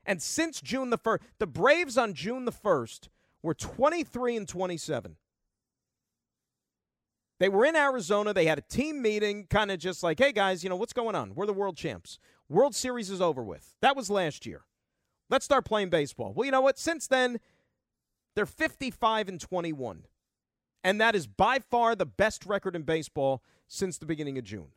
[0.04, 3.06] And since June the 1st, the Braves on June the 1st
[3.40, 5.14] were 23 and 27.
[7.38, 8.32] They were in Arizona.
[8.32, 11.14] They had a team meeting, kind of just like, hey, guys, you know, what's going
[11.14, 11.34] on?
[11.34, 12.18] We're the world champs.
[12.48, 13.74] World Series is over with.
[13.82, 14.62] That was last year.
[15.28, 16.32] Let's start playing baseball.
[16.32, 16.78] Well, you know what?
[16.78, 17.40] Since then,
[18.34, 20.04] they're 55 and 21.
[20.84, 24.68] And that is by far the best record in baseball since the beginning of June.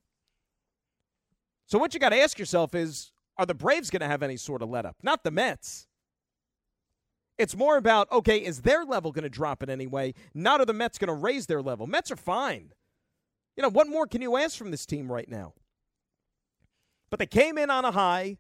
[1.68, 4.38] So, what you got to ask yourself is are the Braves going to have any
[4.38, 4.98] sort of let up?
[5.04, 5.88] Not the Mets.
[7.40, 10.14] It's more about, okay, is their level going to drop in any way?
[10.34, 11.88] Not are the Mets going to raise their level.
[11.88, 12.74] Mets are fine.
[13.56, 15.54] You know, what more can you ask from this team right now?
[17.10, 18.38] But they came in on a high.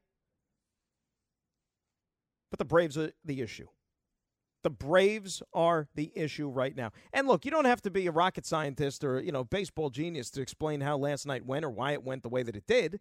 [2.52, 3.68] But the Braves are the issue.
[4.64, 6.92] The Braves are the issue right now.
[7.14, 10.30] And look, you don't have to be a rocket scientist or, you know, baseball genius
[10.32, 13.00] to explain how last night went or why it went the way that it did.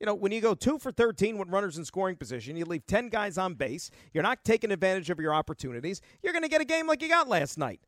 [0.00, 2.86] You know, when you go two for 13 with runners in scoring position, you leave
[2.86, 6.62] 10 guys on base, you're not taking advantage of your opportunities, you're going to get
[6.62, 7.80] a game like you got last night.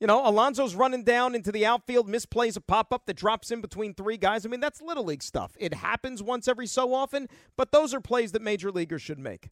[0.00, 3.60] You know, Alonso's running down into the outfield, misplays a pop up that drops in
[3.62, 4.44] between three guys.
[4.44, 5.52] I mean, that's little league stuff.
[5.58, 9.48] It happens once every so often, but those are plays that major leaguers should make.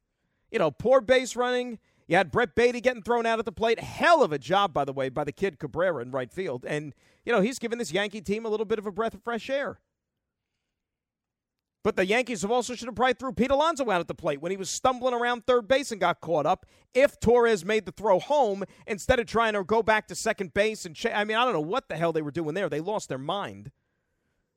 [0.50, 3.80] You know, poor base running You had Brett Baty getting thrown out at the plate.
[3.80, 6.64] Hell of a job, by the way, by the kid Cabrera in right field.
[6.66, 6.94] And,
[7.24, 9.48] you know, he's given this Yankee team a little bit of a breath of fresh
[9.48, 9.80] air.
[11.84, 14.40] But the Yankees have also should have probably threw Pete Alonso out at the plate
[14.40, 16.64] when he was stumbling around third base and got caught up.
[16.94, 20.86] If Torres made the throw home instead of trying to go back to second base
[20.86, 22.70] and ch- I mean I don't know what the hell they were doing there.
[22.70, 23.70] They lost their mind.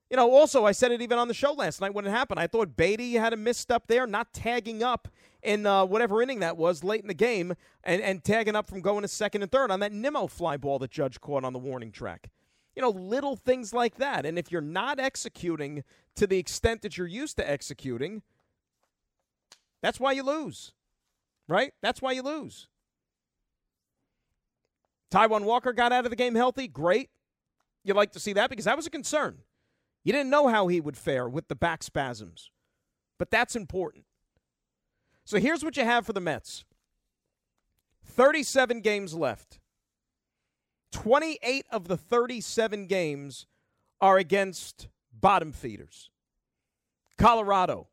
[0.10, 2.40] You know, also I said it even on the show last night when it happened.
[2.40, 5.10] I thought Beatty had a misstep there, not tagging up
[5.44, 8.80] in uh, whatever inning that was late in the game, and, and tagging up from
[8.80, 11.60] going to second and third on that Nimmo fly ball that Judge caught on the
[11.60, 12.30] warning track
[12.78, 14.24] you know, little things like that.
[14.24, 15.84] And if you're not executing
[16.16, 18.22] to the extent that you're used to executing,
[19.82, 20.74] that's why you lose,
[21.48, 21.74] right?
[21.82, 22.68] That's why you lose.
[25.12, 26.68] Taijuan Walker got out of the game healthy.
[26.68, 27.10] Great.
[27.84, 29.40] You'd like to see that because that was a concern.
[30.04, 32.52] You didn't know how he would fare with the back spasms,
[33.18, 34.06] but that's important.
[35.26, 36.64] So here's what you have for the Mets
[38.06, 39.58] 37 games left.
[40.92, 43.46] 28 of the 37 games
[44.00, 46.10] are against bottom feeders
[47.18, 47.88] Colorado,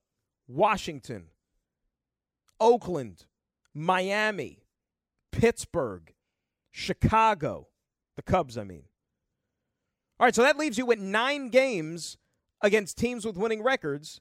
[0.46, 1.28] Washington,
[2.60, 3.24] Oakland,
[3.72, 4.64] Miami,
[5.32, 6.12] Pittsburgh,
[6.70, 7.68] Chicago,
[8.16, 8.84] the Cubs, I mean.
[10.20, 12.18] All right, so that leaves you with nine games
[12.60, 14.20] against teams with winning records,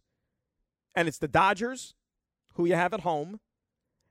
[0.95, 1.93] and it's the Dodgers,
[2.55, 3.39] who you have at home,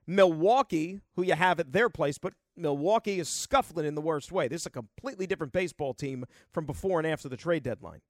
[0.07, 4.49] Milwaukee, who you have at their place, but Milwaukee is scuffling in the worst way.
[4.49, 8.01] This is a completely different baseball team from before and after the trade deadline.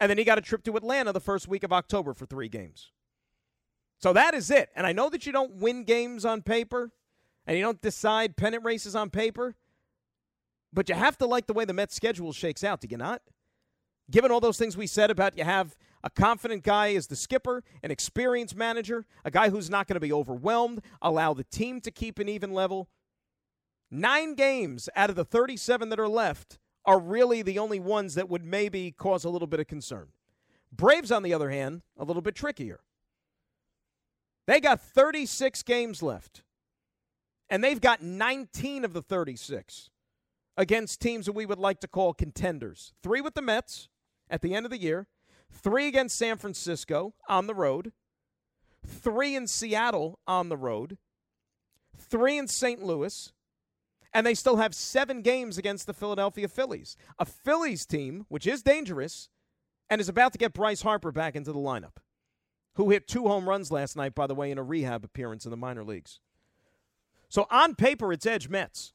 [0.00, 2.48] And then he got a trip to Atlanta the first week of October for three
[2.48, 2.90] games.
[3.98, 4.70] So that is it.
[4.76, 6.90] And I know that you don't win games on paper
[7.46, 9.54] and you don't decide pennant races on paper,
[10.72, 13.22] but you have to like the way the Mets schedule shakes out, do you not?
[14.10, 17.64] Given all those things we said about you have a confident guy as the skipper,
[17.82, 21.90] an experienced manager, a guy who's not going to be overwhelmed, allow the team to
[21.90, 22.88] keep an even level.
[23.96, 28.28] Nine games out of the 37 that are left are really the only ones that
[28.28, 30.08] would maybe cause a little bit of concern.
[30.72, 32.80] Braves, on the other hand, a little bit trickier.
[34.48, 36.42] They got 36 games left,
[37.48, 39.90] and they've got 19 of the 36
[40.56, 42.94] against teams that we would like to call contenders.
[43.00, 43.88] Three with the Mets
[44.28, 45.06] at the end of the year,
[45.52, 47.92] three against San Francisco on the road,
[48.84, 50.98] three in Seattle on the road,
[51.96, 52.82] three in St.
[52.82, 53.32] Louis,
[54.14, 58.62] and they still have seven games against the Philadelphia Phillies, a Phillies team which is
[58.62, 59.28] dangerous
[59.90, 61.96] and is about to get Bryce Harper back into the lineup,
[62.76, 65.50] who hit two home runs last night, by the way, in a rehab appearance in
[65.50, 66.20] the minor leagues.
[67.28, 68.92] So on paper, it's Edge Mets.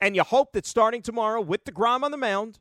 [0.00, 2.58] And you hope that starting tomorrow with DeGrom on the mound,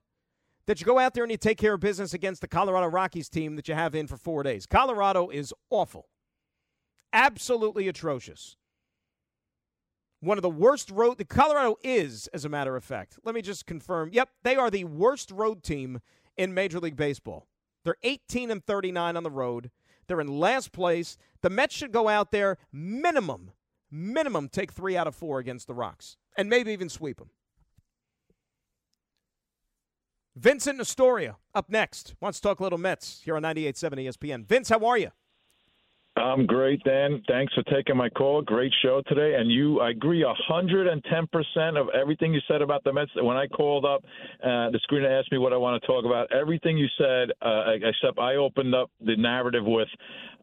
[0.66, 3.28] that you go out there and you take care of business against the Colorado Rockies
[3.28, 4.66] team that you have in for four days.
[4.66, 6.08] Colorado is awful,
[7.12, 8.56] absolutely atrocious
[10.24, 11.18] one of the worst road.
[11.18, 13.20] The Colorado is, as a matter of fact.
[13.24, 14.10] Let me just confirm.
[14.12, 16.00] Yep, they are the worst road team
[16.38, 17.48] in Major League Baseball.
[17.84, 19.70] They're 18 and 39 on the road.
[20.08, 21.18] They're in last place.
[21.42, 23.52] The Mets should go out there minimum,
[23.92, 27.30] minimum take three out of four against the Rocks, and maybe even sweep them.
[30.36, 32.16] Vincent Astoria up next.
[32.20, 34.46] Wants to talk a little Mets here on 98.7 ESPN.
[34.46, 35.12] Vince, how are you?
[36.16, 37.24] I'm great, Dan.
[37.28, 38.44] Thanks for taking my call.
[38.44, 39.36] Great show today.
[39.36, 43.10] And you, I agree 110% of everything you said about the Mets.
[43.16, 44.04] When I called up,
[44.44, 46.32] uh, the screener asked me what I want to talk about.
[46.32, 49.88] Everything you said, uh, except I opened up the narrative with,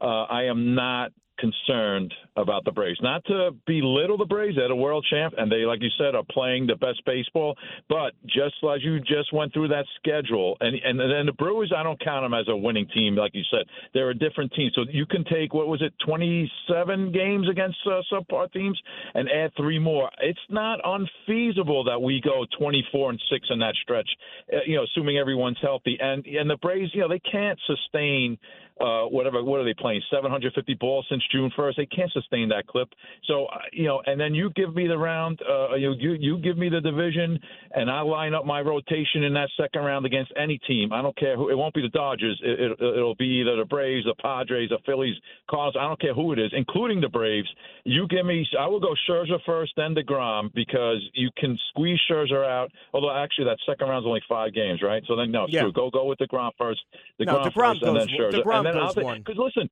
[0.01, 2.99] uh, I am not concerned about the Braves.
[3.03, 6.25] Not to belittle the Braves, they're the world champ, and they, like you said, are
[6.31, 7.57] playing the best baseball.
[7.89, 11.83] But just as you just went through that schedule, and and then the Brewers, I
[11.83, 13.67] don't count them as a winning team, like you said.
[13.95, 14.71] They're a different team.
[14.75, 18.81] So you can take what was it, 27 games against uh, subpar teams,
[19.15, 20.11] and add three more.
[20.21, 24.09] It's not unfeasible that we go 24 and six in that stretch.
[24.53, 28.39] Uh, you know, assuming everyone's healthy, and and the Braves, you know, they can't sustain
[28.81, 29.43] uh, whatever.
[29.45, 30.03] What are they playing?
[30.11, 31.77] 750 balls since June 1st.
[31.77, 32.89] They can't sustain that clip.
[33.27, 35.41] So uh, you know, and then you give me the round.
[35.49, 37.39] Uh, you you you give me the division,
[37.73, 40.93] and I line up my rotation in that second round against any team.
[40.93, 41.51] I don't care who.
[41.51, 42.41] It won't be the Dodgers.
[42.43, 45.17] It, it, it'll be either the Braves, the Padres, the Phillies,
[45.49, 45.77] Cardinals.
[45.79, 47.49] I don't care who it is, including the Braves.
[47.85, 48.47] You give me.
[48.59, 52.71] I will go Scherzer first, then Degrom because you can squeeze Scherzer out.
[52.93, 55.03] Although actually that second round's only five games, right?
[55.07, 55.63] So then no, yeah.
[55.63, 55.73] True.
[55.73, 56.81] Go go with Degrom first.
[57.21, 58.43] DeGrom no, DeGrom first, goes, and then Scherzer.
[58.43, 59.19] DeGrom and then goes one.
[59.19, 59.71] Because listen,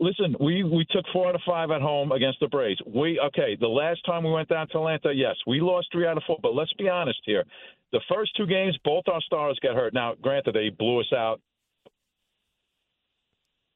[0.00, 2.80] listen, we we took four out of five at home against the Braves.
[2.86, 3.56] We okay.
[3.60, 6.38] The last time we went down to Atlanta, yes, we lost three out of four.
[6.42, 7.44] But let's be honest here.
[7.92, 9.94] The first two games, both our stars got hurt.
[9.94, 11.40] Now, granted, they blew us out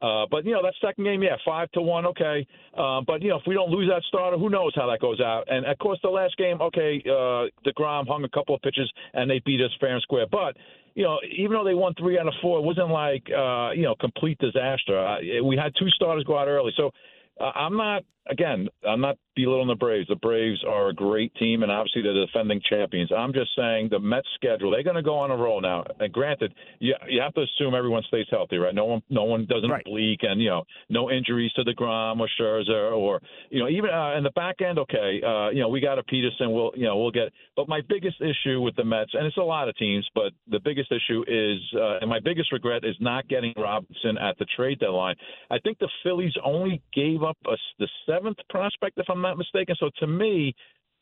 [0.03, 2.47] Uh, but you know that second game, yeah, five to one, okay.
[2.77, 5.21] Uh, but you know if we don't lose that starter, who knows how that goes
[5.21, 5.45] out?
[5.49, 9.31] And of course, the last game, okay, uh, Degrom hung a couple of pitches and
[9.31, 10.27] they beat us fair and square.
[10.31, 10.57] But
[10.97, 13.83] you know, even though they won three out of four, it wasn't like uh, you
[13.83, 14.99] know complete disaster.
[14.99, 16.91] Uh, we had two starters go out early, so
[17.39, 18.69] uh, I'm not again.
[18.87, 20.09] I'm not belittling the Braves.
[20.09, 23.11] The Braves are a great team, and obviously they're the defending champions.
[23.17, 24.71] I'm just saying the Mets schedule.
[24.71, 25.85] They're going to go on a roll now.
[26.01, 28.75] And granted, you you have to assume everyone stays healthy, right?
[28.75, 29.85] No one no one doesn't right.
[29.85, 33.21] bleak, and you know no injuries to Degrom or Scherzer or
[33.51, 34.79] you know even uh, in the back end.
[34.79, 36.53] Okay, uh, you know we got a Peterson.
[36.53, 37.33] We'll you know we'll get.
[37.57, 40.61] But my biggest issue with the Mets, and it's a lot of teams, but the
[40.61, 44.79] biggest issue is, uh, and my biggest regret is not getting Robertson at the trade
[44.79, 45.17] deadline.
[45.51, 49.77] I think the Phillies only gave up a, the seventh prospect, if I'm not mistaken.
[49.79, 50.55] So to me,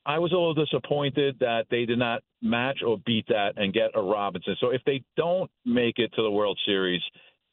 [0.07, 3.91] I was a little disappointed that they did not match or beat that and get
[3.95, 4.57] a Robertson.
[4.61, 7.01] So if they don't make it to the World Series,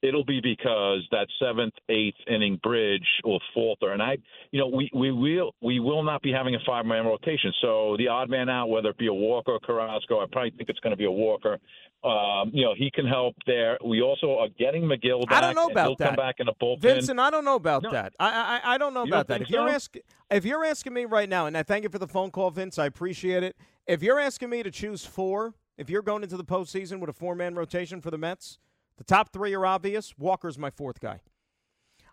[0.01, 3.91] it'll be because that seventh, eighth inning bridge will falter.
[3.91, 4.17] And I,
[4.51, 7.53] you know, we we will we will not be having a five man rotation.
[7.61, 10.69] So the odd man out, whether it be a Walker or Carrasco, I probably think
[10.69, 11.59] it's going to be a Walker.
[12.03, 13.77] Um, you know, he can help there.
[13.85, 15.37] We also are getting Megill back.
[15.37, 16.07] I don't know about he'll that.
[16.07, 16.81] Come back in the bullpen.
[16.81, 17.91] Vincent, I don't know about no.
[17.91, 18.13] that.
[18.19, 19.41] I, I I don't know you about don't that.
[19.43, 19.53] If so?
[19.53, 22.31] you're asking, if you're asking me right now, and I thank you for the phone
[22.31, 23.55] call, Vince, I appreciate it.
[23.85, 27.13] If you're asking me to choose four, if you're going into the postseason with a
[27.13, 28.57] four man rotation for the Mets,
[29.01, 30.13] the top three are obvious.
[30.15, 31.21] Walker's my fourth guy.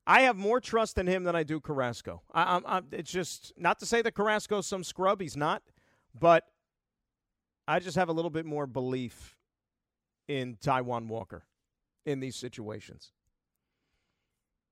[0.07, 2.23] I have more trust in him than I do Carrasco.
[2.33, 5.21] I, I'm, I'm, it's just not to say that Carrasco's some scrub.
[5.21, 5.63] He's not,
[6.19, 6.45] but
[7.67, 9.37] I just have a little bit more belief
[10.29, 11.45] in Taijuan Walker
[12.07, 13.13] in these situations.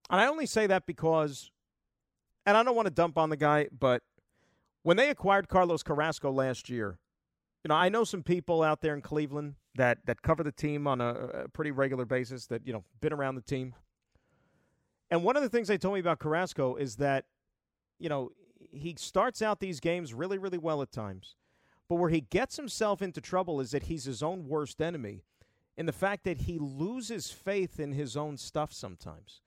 [0.09, 1.51] And I only say that because,
[2.47, 4.03] and I don't want to dump on the guy, but
[4.85, 6.99] when they acquired Carlos Carrasco last year,
[7.63, 10.87] you know, I know some people out there in Cleveland that that cover the team
[10.87, 13.75] on a, a pretty regular basis that you know been around the team.
[15.11, 17.27] And one of the things they told me about Carrasco is that,
[17.99, 18.33] you know,
[18.73, 21.37] he starts out these games really, really well at times,
[21.89, 25.23] but where he gets himself into trouble is that he's his own worst enemy
[25.77, 29.43] in the fact that he loses faith in his own stuff sometimes,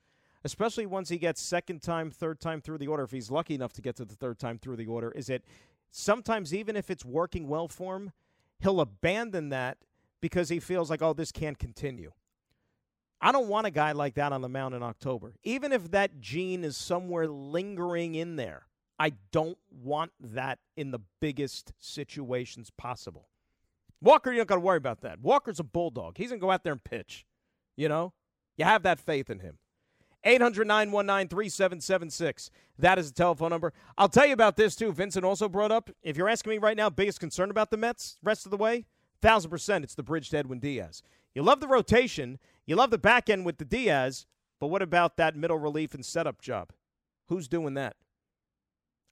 [0.45, 3.03] especially once he gets second time, third time through the order.
[3.03, 5.41] If he's lucky enough to get to the third time through the order, is that
[5.91, 8.11] sometimes even if it's working well for him,
[8.59, 9.79] he'll abandon that
[10.21, 12.11] because he feels like, oh, this can't continue.
[13.21, 15.33] I don't want a guy like that on the mound in October.
[15.43, 18.67] Even if that gene is somewhere lingering in there,
[18.97, 23.29] I don't want that in the biggest situations possible.
[24.01, 25.19] Walker, you don't got to worry about that.
[25.19, 26.17] Walker's a bulldog.
[26.17, 27.25] He's going to go out there and pitch.
[27.75, 28.13] You know?
[28.57, 29.57] You have that faith in him.
[30.23, 32.49] 800 919 3776.
[32.77, 33.73] That is the telephone number.
[33.97, 34.91] I'll tell you about this, too.
[34.91, 38.17] Vincent also brought up if you're asking me right now, biggest concern about the Mets
[38.21, 38.85] rest of the way,
[39.21, 41.03] 1,000% it's the bridge to Edwin Diaz.
[41.33, 44.25] You love the rotation, you love the back end with the Diaz,
[44.59, 46.71] but what about that middle relief and setup job?
[47.27, 47.95] Who's doing that?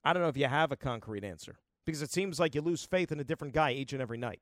[0.03, 2.84] I don't know if you have a concrete answer because it seems like you lose
[2.84, 4.41] faith in a different guy each and every night.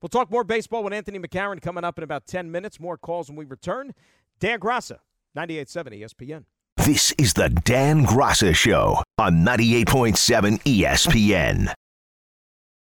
[0.00, 2.78] We'll talk more baseball with Anthony McCarron coming up in about 10 minutes.
[2.78, 3.94] More calls when we return.
[4.38, 4.98] Dan Graca,
[5.36, 6.44] 98.7 ESPN.
[6.76, 11.72] This is the Dan Graca Show on 98.7 ESPN.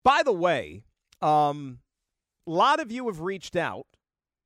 [0.03, 0.83] By the way,
[1.23, 1.79] um,
[2.47, 3.87] a lot of you have reached out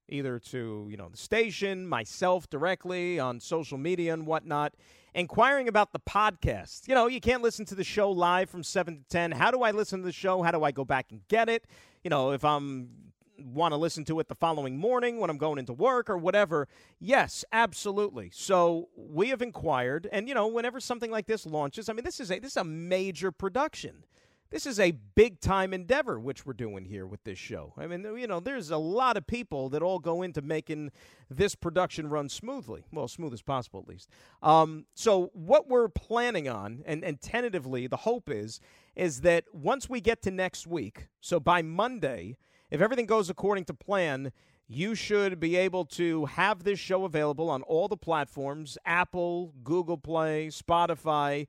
[0.08, 4.74] either to you know the station, myself directly on social media and whatnot,
[5.14, 6.86] inquiring about the podcast.
[6.88, 9.32] You know, you can't listen to the show live from seven to ten.
[9.32, 10.42] How do I listen to the show?
[10.42, 11.64] How do I go back and get it?
[12.04, 12.90] You know, if I'm
[13.38, 16.68] want to listen to it the following morning when I'm going into work or whatever.
[16.98, 18.30] Yes, absolutely.
[18.32, 22.20] So we have inquired, and you know, whenever something like this launches, I mean, this
[22.20, 24.04] is a this is a major production
[24.50, 27.72] this is a big time endeavor which we're doing here with this show.
[27.76, 30.92] I mean, you know, there's a lot of people that all go into making
[31.30, 34.10] this production run smoothly, well, smooth as possible at least.
[34.42, 38.60] Um, so what we're planning on, and, and tentatively, the hope is,
[38.94, 42.36] is that once we get to next week, so by Monday,
[42.70, 44.32] if everything goes according to plan,
[44.68, 49.98] you should be able to have this show available on all the platforms Apple, Google
[49.98, 51.46] Play, Spotify.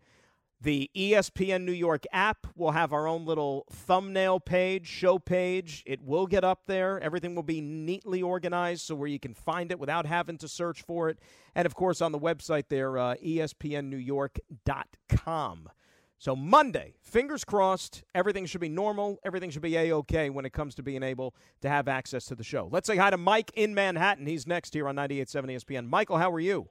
[0.59, 5.83] The ESPN New York app will have our own little thumbnail page, show page.
[5.85, 6.99] It will get up there.
[6.99, 10.81] Everything will be neatly organized so where you can find it without having to search
[10.81, 11.19] for it.
[11.53, 15.69] And of course, on the website there, uh, ESPNNewYork.com.
[16.19, 19.19] So Monday, fingers crossed, everything should be normal.
[19.23, 22.35] Everything should be a okay when it comes to being able to have access to
[22.35, 22.67] the show.
[22.71, 24.25] Let's say hi to Mike in Manhattan.
[24.25, 25.87] He's next here on 98.7 ESPN.
[25.87, 26.69] Michael, how are you?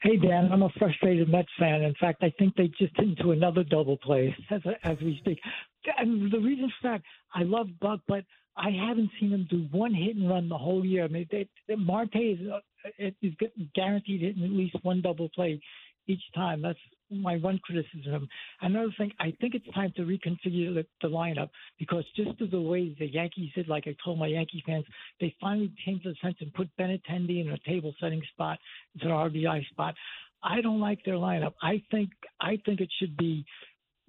[0.00, 1.82] Hey Dan, I'm a frustrated Mets fan.
[1.82, 5.40] In fact, I think they just into another double play as as we speak.
[5.98, 7.02] And the reason for that,
[7.34, 8.24] I love Buck, but
[8.56, 11.04] I haven't seen him do one hit and run the whole year.
[11.04, 12.38] I mean, they, Marte is,
[12.98, 13.32] is
[13.74, 15.60] guaranteed hitting at least one double play
[16.06, 16.62] each time.
[16.62, 16.78] That's
[17.10, 18.28] my one criticism.
[18.60, 22.60] Another thing, I think it's time to reconfigure the, the lineup because just of the
[22.60, 24.84] way the Yankees did, like I told my Yankee fans,
[25.20, 28.58] they finally came to the sense and put Benintendi in a table setting spot
[28.94, 29.94] instead of RBI spot.
[30.42, 31.54] I don't like their lineup.
[31.62, 33.44] I think I think it should be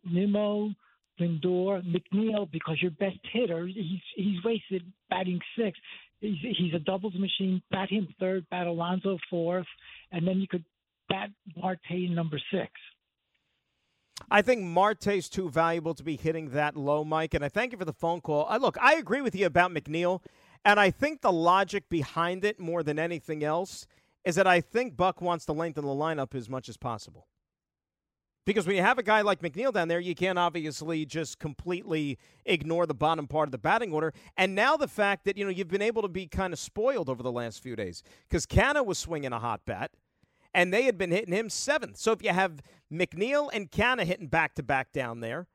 [0.06, 0.72] Nimmo,
[1.20, 5.82] Lindor, McNeil because your best hitter, he's he's wasted batting sixth.
[6.22, 7.62] He's, he's a doubles machine.
[7.72, 9.68] Bat him third, bat Alonso fourth,
[10.12, 10.64] and then you could
[11.10, 12.72] bat Marte number six.
[14.32, 17.34] I think Marte's too valuable to be hitting that low, Mike.
[17.34, 18.46] And I thank you for the phone call.
[18.50, 20.22] I look, I agree with you about McNeil,
[20.66, 23.88] and I think the logic behind it more than anything else
[24.26, 27.28] is that I think Buck wants to lengthen the lineup as much as possible.
[28.46, 32.18] Because when you have a guy like McNeil down there, you can't obviously just completely
[32.46, 34.12] ignore the bottom part of the batting order.
[34.38, 37.10] And now the fact that you know you've been able to be kind of spoiled
[37.10, 39.92] over the last few days because Canha was swinging a hot bat
[40.54, 41.98] and they had been hitting him seventh.
[41.98, 45.48] So if you have McNeil and Canha hitting back to back down there,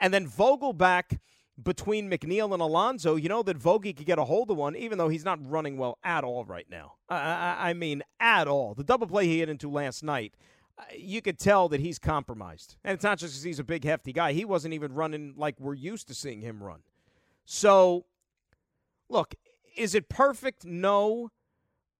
[0.00, 1.18] and then Vogelbach
[1.62, 4.98] between McNeil and Alonso, you know that Vogie could get a hold of one, even
[4.98, 6.94] though he's not running well at all right now.
[7.08, 8.74] I, I, I mean, at all.
[8.74, 10.34] The double play he hit into last night,
[10.78, 12.76] uh, you could tell that he's compromised.
[12.84, 14.32] And it's not just because he's a big, hefty guy.
[14.32, 16.80] He wasn't even running like we're used to seeing him run.
[17.46, 18.04] So,
[19.08, 19.34] look,
[19.76, 20.66] is it perfect?
[20.66, 21.30] No.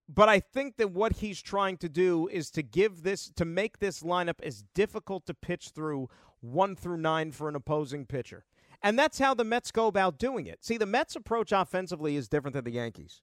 [0.08, 3.78] But I think that what he's trying to do is to give this, to make
[3.78, 6.08] this lineup as difficult to pitch through
[6.40, 8.44] one through nine for an opposing pitcher.
[8.82, 10.64] And that's how the Mets go about doing it.
[10.64, 13.22] See, the Mets' approach offensively is different than the Yankees.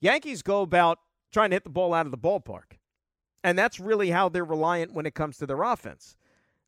[0.00, 0.98] Yankees go about
[1.32, 2.76] trying to hit the ball out of the ballpark.
[3.42, 6.16] And that's really how they're reliant when it comes to their offense.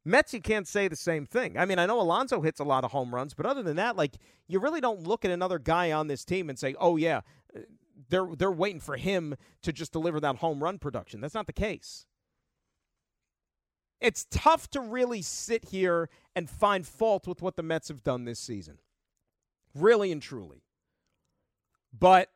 [0.05, 1.59] Mets, you can't say the same thing.
[1.59, 3.97] I mean, I know Alonso hits a lot of home runs, but other than that,
[3.97, 4.17] like
[4.49, 7.21] you really don't look at another guy on this team and say, "Oh yeah,
[8.11, 11.21] they're they're waiting for him to just deliver that home run production.
[11.21, 12.07] That's not the case.
[14.01, 18.25] It's tough to really sit here and find fault with what the Mets have done
[18.25, 18.79] this season.
[19.75, 20.63] Really and truly.
[21.97, 22.31] But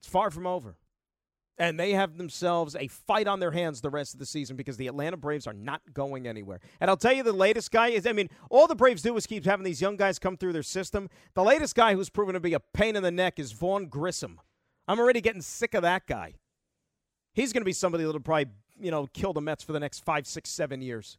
[0.00, 0.76] it's far from over.
[1.56, 4.76] And they have themselves a fight on their hands the rest of the season because
[4.76, 6.60] the Atlanta Braves are not going anywhere.
[6.80, 9.26] And I'll tell you, the latest guy is I mean, all the Braves do is
[9.26, 11.08] keep having these young guys come through their system.
[11.34, 14.40] The latest guy who's proven to be a pain in the neck is Vaughn Grissom.
[14.88, 16.34] I'm already getting sick of that guy.
[17.34, 20.04] He's going to be somebody that'll probably, you know, kill the Mets for the next
[20.04, 21.12] five, six, seven years.